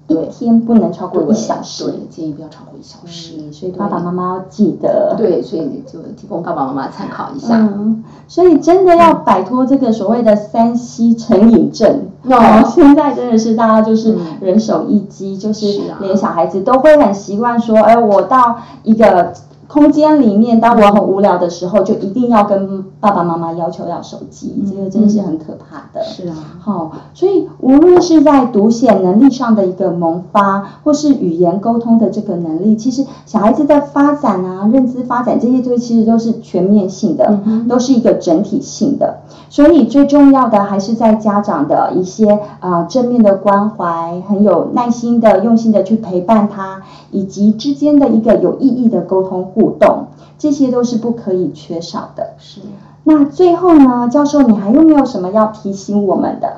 [0.06, 1.86] 一对天不能超过一小时。
[1.86, 3.38] 对，建议不要超过一小时。
[3.38, 5.16] 是，所以爸爸妈妈要记得。
[5.18, 7.58] 对，所以就提供爸爸妈妈参考一下。
[7.58, 12.08] 嗯，所以真的要摆脱这个所谓的三 C 成瘾症。
[12.26, 19.34] 哦现在真的是大家就是嗯人手一机，就是连小孩子都会很习惯说，哎，我到一个
[19.74, 26.04] 空间里面，当我很无聊的时候，就一定要跟爸爸妈妈要求要手机，嗯这个真的是很可怕的。
[26.04, 39.22] 是啊，好、所以无论是在读写能力上的一个萌发，或是语言沟通的这个能力，其实小孩子的发展啊、认知发展这些都，其实都是全面性的，嗯都是一个整体性的。
[39.50, 50.08] 所以最重要的还是在家长的一些啊、呃正面的关怀，很有耐心的、用心的去陪伴他，以及之间的一个有意义的沟通互动，
[50.38, 52.34] 这些都是不可以缺少的。
[52.38, 52.62] 是。
[53.06, 56.56] 那最后呢，教授，你还有没有什么要提醒我们的？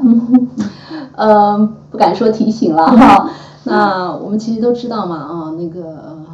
[1.15, 1.57] 呃，
[1.89, 3.29] 不敢说提醒了 哈。
[3.63, 6.25] 那我们其实都知道嘛，啊，那个呃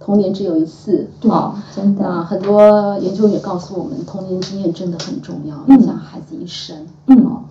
[0.00, 6.86] 童年只有一次，对啊，真的那很多研究也告诉我们，童年经验真的很重要，嗯影响孩子一生。
[7.06, 7.42] 嗯哦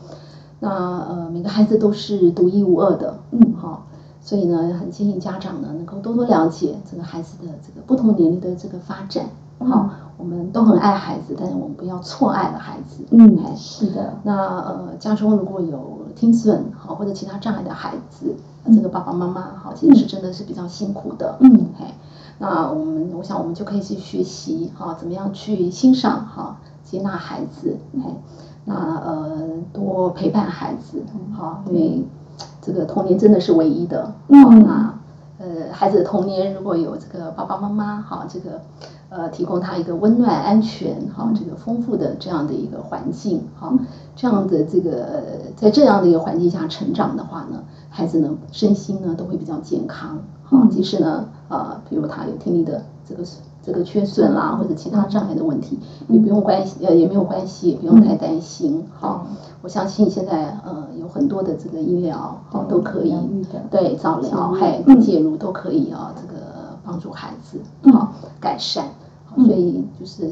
[0.59, 3.85] 那呃，每个孩子都是独一无二的，嗯好、
[4.28, 9.28] 所以呢，很建议家长呢能够多多了解这个孩子的这个不同年龄的这个发展。
[9.59, 13.05] 好、嗯我们都很爱孩子，但是我们不要错爱了孩子。
[13.11, 21.38] 嗯哎，是的，那呃，家中如果有听损好或者其他障碍的孩子，那这个爸爸妈妈好，其实是真的是比较辛苦的。
[21.39, 21.93] 嗯哎，
[22.39, 28.15] 那我们我想我们就可以去学习哈，怎么样去欣赏哈，接纳孩子，哎，
[28.65, 29.38] 那呃
[29.71, 32.03] 多陪伴孩子，好，因为
[32.68, 34.11] 这个童年真的是唯一的。
[34.28, 34.93] 嗯好那
[35.39, 38.59] 呃孩子的童年如果有这个爸爸妈妈好，这个
[39.09, 43.74] 呃提供他一个温暖、安全好，这个丰富的这样的一个环境好，
[44.15, 45.22] 这样的这个呃
[45.55, 50.20] 在这样的一个环境下成长的话呢，孩子呢身心呢都会比较健康。
[50.43, 53.24] 好，嗯即使呢，呃，比如他有听力的这个
[53.63, 58.86] 这个缺损啦，或者其他障碍的问题，你不用关心，呃，也没有关系，也不用太担心。
[58.97, 59.28] 好，
[59.62, 63.14] 我相信现在呃有很多的这个医疗，好都可以
[63.70, 66.39] 对早疗还嗯介入都可以啊，这个
[66.86, 68.86] 帮助孩子嗯好改善。
[69.36, 70.32] 所以就是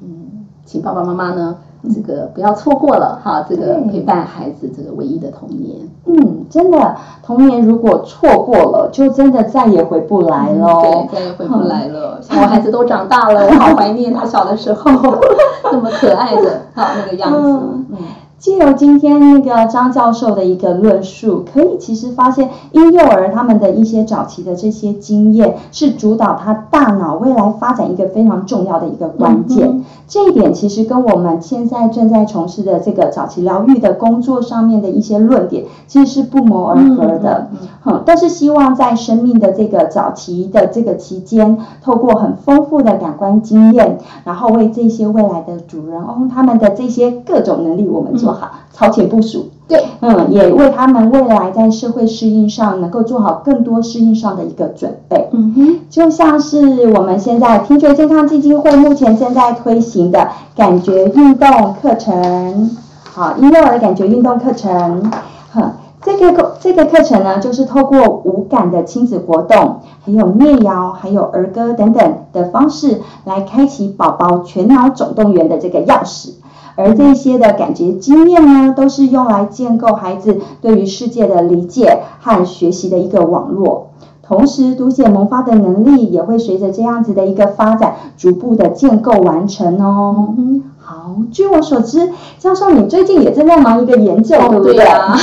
[0.00, 1.56] 嗯，请爸爸妈妈呢，
[1.92, 5.88] 这个不要错过了哈，这个陪伴孩子这个唯一的童年。
[6.04, 10.82] 嗯，真的，童年如果错过了，就真的再也回不来了。
[10.82, 12.20] 对，再也回不来了。
[12.22, 14.90] 像我孩子都长大了，我 好怀念他小的时候
[15.72, 17.38] 那么可爱的哈那个样子。
[17.50, 17.98] 嗯嗯，
[18.38, 29.68] 借由今天那个张教授的一个论述，可以其实发现婴幼儿他们的一些早期的这些经验，是主导他大脑未来发展一个非常重要的一个关键。
[29.68, 37.48] 嗯这一点其实跟我们现在正在从事的这个早期疗愈的工作上面的一些论点，其实是不谋而合的。
[37.52, 49.48] 嗯嗯嗯，但是希望在生命的这个早期的这个期间，透过很丰富的感官经验，然后为这些未来的主人翁他们的这些各种能力，我们做好超前部署。
[49.66, 55.28] 对，嗯，也为他们未来在社会适应上能够做好更多适应上的一个准备。
[55.32, 62.70] 嗯哼，就像是我们现在听觉健康基金会目前正在推行的感觉运动课程，
[63.04, 65.10] 好，婴幼儿感觉运动课程，
[65.52, 65.72] 哼。
[66.00, 76.30] 这个课这个课程呢，就是透过无感的亲子活动，还有念谣、还有儿歌等等的方式，来开启宝宝全脑总动员的这个钥匙。
[76.78, 83.88] 而这些的感觉经验呢，都是用来建构孩子对于世界的理解和学习的一个网络。
[84.22, 90.34] 同时，读写萌发的能力也会随着这样子的一个发展，逐步的建构完成哦。
[90.38, 94.74] 嗯好，据我所知，教授你最近也正在忙一个研究，哦对不对？
[94.76, 95.16] 对啊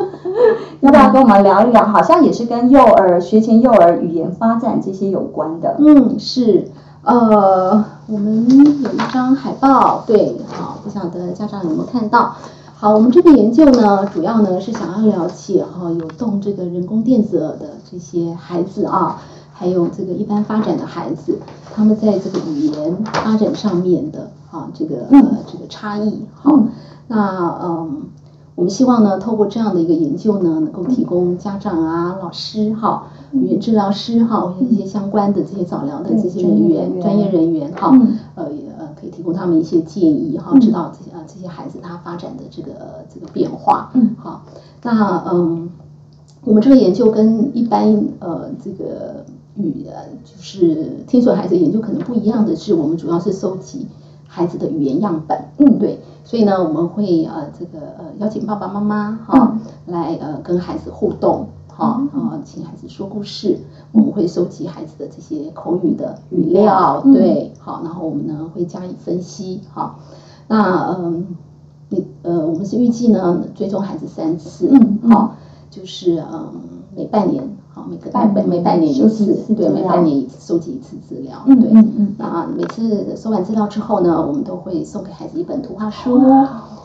[0.80, 1.84] 要不要跟我们聊一聊？
[1.86, 5.76] 好像也是跟幼儿学前幼儿语言发展这些有关的。
[5.78, 6.68] 嗯，是。
[7.02, 8.46] 呃，我们
[8.82, 12.36] 有一张海报，对，好，不晓得家长有没有看到？
[12.74, 19.22] 好，我们这个研究呢，主要呢是想要了解哈、有动这个人工电子耳的这些孩子啊，
[19.52, 21.38] 还有这个一般发展的孩子，
[21.74, 26.26] 他们在这个语言发展上面的啊这个呃这个差异。
[26.42, 26.68] 好，嗯
[27.08, 28.02] 那嗯。
[28.60, 37.72] 我们希望呢，透过这样的一个研究呢，能够提供家长啊、老师哈、语言治疗师哈，或者一些相关的这些早疗的这些人员、专业人员。
[37.72, 38.18] 哈，嗯。
[38.34, 43.90] 呃也呃可以提供他们一些建议哈，知道这些呃这些孩子他发展的这个呃这个变化。
[43.94, 44.14] 嗯。
[44.18, 44.42] 好，
[44.82, 45.70] 那嗯，
[46.44, 49.24] 我们这个研究跟一般呃这个
[49.56, 53.86] 语呃就是听损孩子研究可能不一样的是，我们主要是收集
[54.26, 55.46] 孩子的语言样本。
[55.56, 63.58] 嗯，对，所以呢，我们会呃这个呃邀请爸爸妈妈哈、来呃跟孩子互动，好、哈，呃，请孩子说故事，
[63.92, 69.96] 我们会收集孩子的这些口语的语料，对，好，然后我们呢会加以分析，哈，
[70.46, 71.26] 那嗯，
[71.88, 75.34] 你呃，我们是预计呢追踪孩子三次，嗯，好，
[75.70, 76.52] 就是嗯
[76.94, 77.59] 每半年。
[77.80, 81.70] 好，每个半每半年一次，对，每半年一次收集一次资料，对。
[82.18, 86.20] 那每次收完资料之后呢，我们都会送给孩子一本图画书，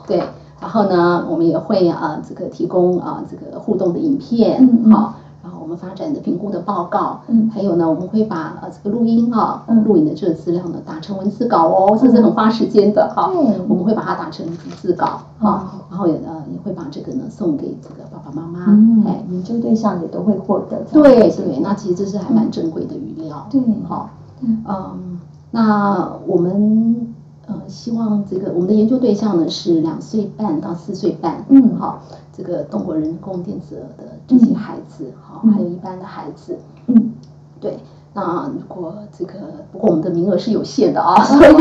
[0.07, 0.23] 对。
[0.61, 5.15] 然后呢，我们也会啊，这个提供啊，这个互动的影片，好。
[5.59, 13.31] 我们发展的评估的报告，嗯，还有呢，我们会把呃这个录音哈，录影的这个资料呢打成文字稿哦，这是很花时间的哈。
[13.67, 20.83] 我们会把它打成文字稿哈，然后也呃也会把这个呢送给这个爸爸妈妈，哎，研究对象也都会获得。
[20.91, 23.47] 对对，那其实这是还蛮珍贵的语料。
[23.49, 24.09] 对，好，
[24.41, 25.19] 嗯，
[25.51, 27.13] 那我们。
[27.47, 32.01] 呃，希望这个我们的研究对象呢是两岁半到四岁半，嗯，好，
[32.35, 37.13] 这个动过人工电子耳的这些孩子，好，还有一般的孩子，嗯，
[37.59, 37.77] 对，
[38.13, 39.33] 那如果这个
[39.71, 41.53] 不过我们的名额是有限的啊， 所以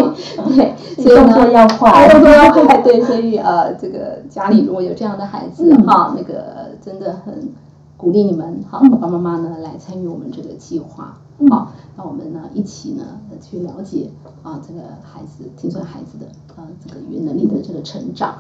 [0.57, 7.51] 对，所以动作要快，动作要快，对，所以呃，这个家里如果有这样的孩子，哈，那个真的很
[7.97, 11.19] 鼓励你们，好，爸爸妈妈呢来参与我们这个计划。
[11.51, 13.05] 好，那我们呢一起呢
[13.41, 14.09] 去了解
[14.45, 16.27] 啊这个孩子听说孩子的
[16.57, 18.37] 呃这个语言能力的这个成长。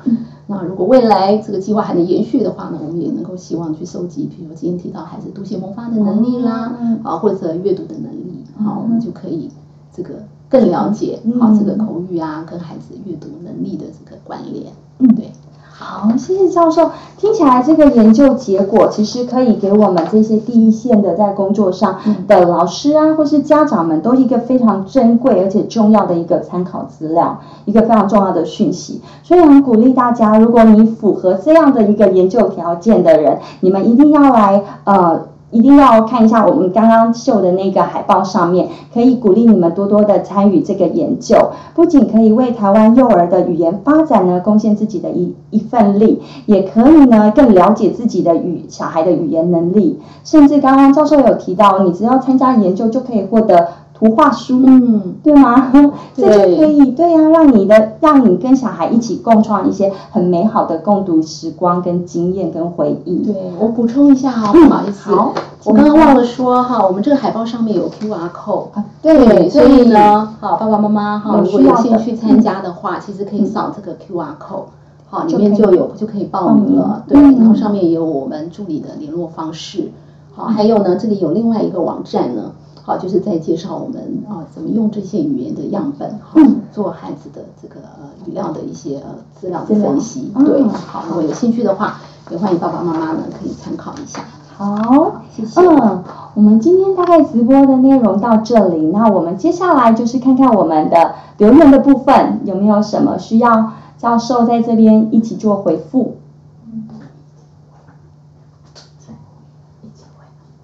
[0.46, 9.50] 那如果未来这个计划还能延续的话呢，我们也能够希望去收集，比如今天提到孩子读写萌发的能力啦，啊或者阅读的能力，好，我们就可以
[9.92, 10.14] 这个
[10.48, 14.72] 更了解好这个口语啊跟孩子阅读能力的这个关联。
[14.98, 15.32] 嗯，对。
[15.76, 16.88] 好，谢谢教授。
[17.18, 21.98] 听起来这个研究结果其实可以给我们这些第一线的在工作上
[22.28, 29.02] 的老师啊，或是家长们，都一个非常珍贵而且重要的一个参考资料，一个非常重要的讯息。
[29.24, 35.33] 所以很鼓励大家，如果你符合这样的一个研究条件的人，你们一定要来呃。
[35.54, 53.68] 一定要看一下我们刚刚秀的那个海报上面，可以鼓励你们多多的参与这个研究，不仅可以为台湾幼儿的语言发展呢贡献自己的一一份力，也可以呢更了解自己的语小孩的语言能力，甚至刚刚教授有提到，你只要参加研究就可以获得。
[54.04, 55.72] 图画书，嗯，对吗？
[56.14, 63.24] 这就可以，对呀，让你的，让你跟小孩一起共创一些很美好的共读时光、跟经验、跟回忆。
[63.24, 65.32] 对我补充一下哈，不好意思，好，
[65.64, 68.66] 我刚刚忘了说哈，我们这个海报上面有 Q R code，
[69.00, 74.64] 对，所以呢，好，爸爸妈妈哈，如果有兴趣参加的话，其实可以扫这个 Q R code，
[75.08, 79.90] 好，里面就有就可以报名了，对，然后上面也有我们助理的联络方式，
[80.34, 82.50] 好，还有呢，这里有另外一个网站呢。
[82.86, 86.38] 好，就是在介绍我们啊，怎么用这些语言的样本，好
[86.70, 87.80] 做孩子的这个
[88.26, 89.06] 语料的一些呃
[89.40, 90.30] 资料的分析。
[90.34, 91.98] 对，好，如果有兴趣的话，
[92.30, 94.20] 也欢迎爸爸妈妈呢可以参考一下。
[94.54, 95.60] 好，谢谢。
[95.62, 96.04] 嗯，
[96.34, 106.18] 我们今天大概直播的内容到这里，那我们接下来就是看看我们的留言的部分，有没有什么需要教授在这边一起做回复？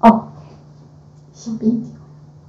[0.00, 0.24] 哦，
[1.32, 1.82] 小编。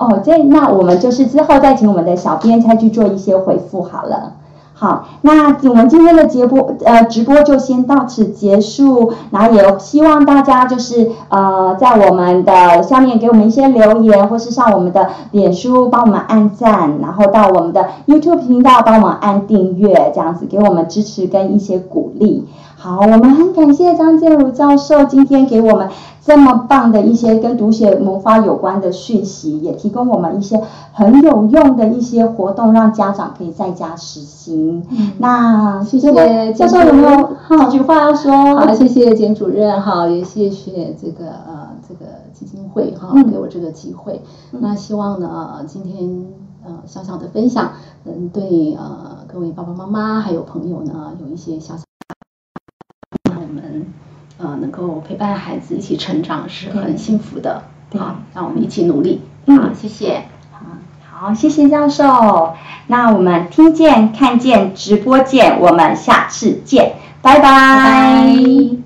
[0.01, 4.33] 哦，这那我们就是之后再请我们的小编再去做一些回复好了。
[4.73, 22.47] 好，那我们今天的节播呃直播就先到此结束，然后也希望大家就是呃在我们的下面给我们一些留言，或是上我们的脸书帮我们按赞，然后到我们的 YouTube 频道帮我们按订阅，这样子给我们支持跟一些鼓励。
[22.81, 25.87] 好，我们很感谢张建如教授今天给我们。
[26.23, 30.61] 这么棒的一些跟读写萌发有关的讯息，也提供我们一些
[30.93, 34.83] 很有用的一些活动，让家长可以在家实行。
[35.19, 38.31] 那谢谢教授有没有几句话要说？
[38.55, 44.21] 好，谢谢简主任哈，也谢谢这个呃这个基金会哈给我这个机会。
[44.51, 46.25] 那希望呢今天
[46.63, 47.71] 呃小小的分享
[48.03, 51.83] 能对呃各位爸爸妈妈还有朋友呢有一些小小。
[54.41, 57.63] 呃，能够陪伴孩子一起成长是很幸福的。
[57.97, 59.21] 好，让我们一起努力。
[59.47, 60.23] 好，谢谢。
[60.51, 62.53] 好，好，谢谢教授。
[62.87, 68.80] 那我们听见、看见、直播见，我们下次见，拜拜。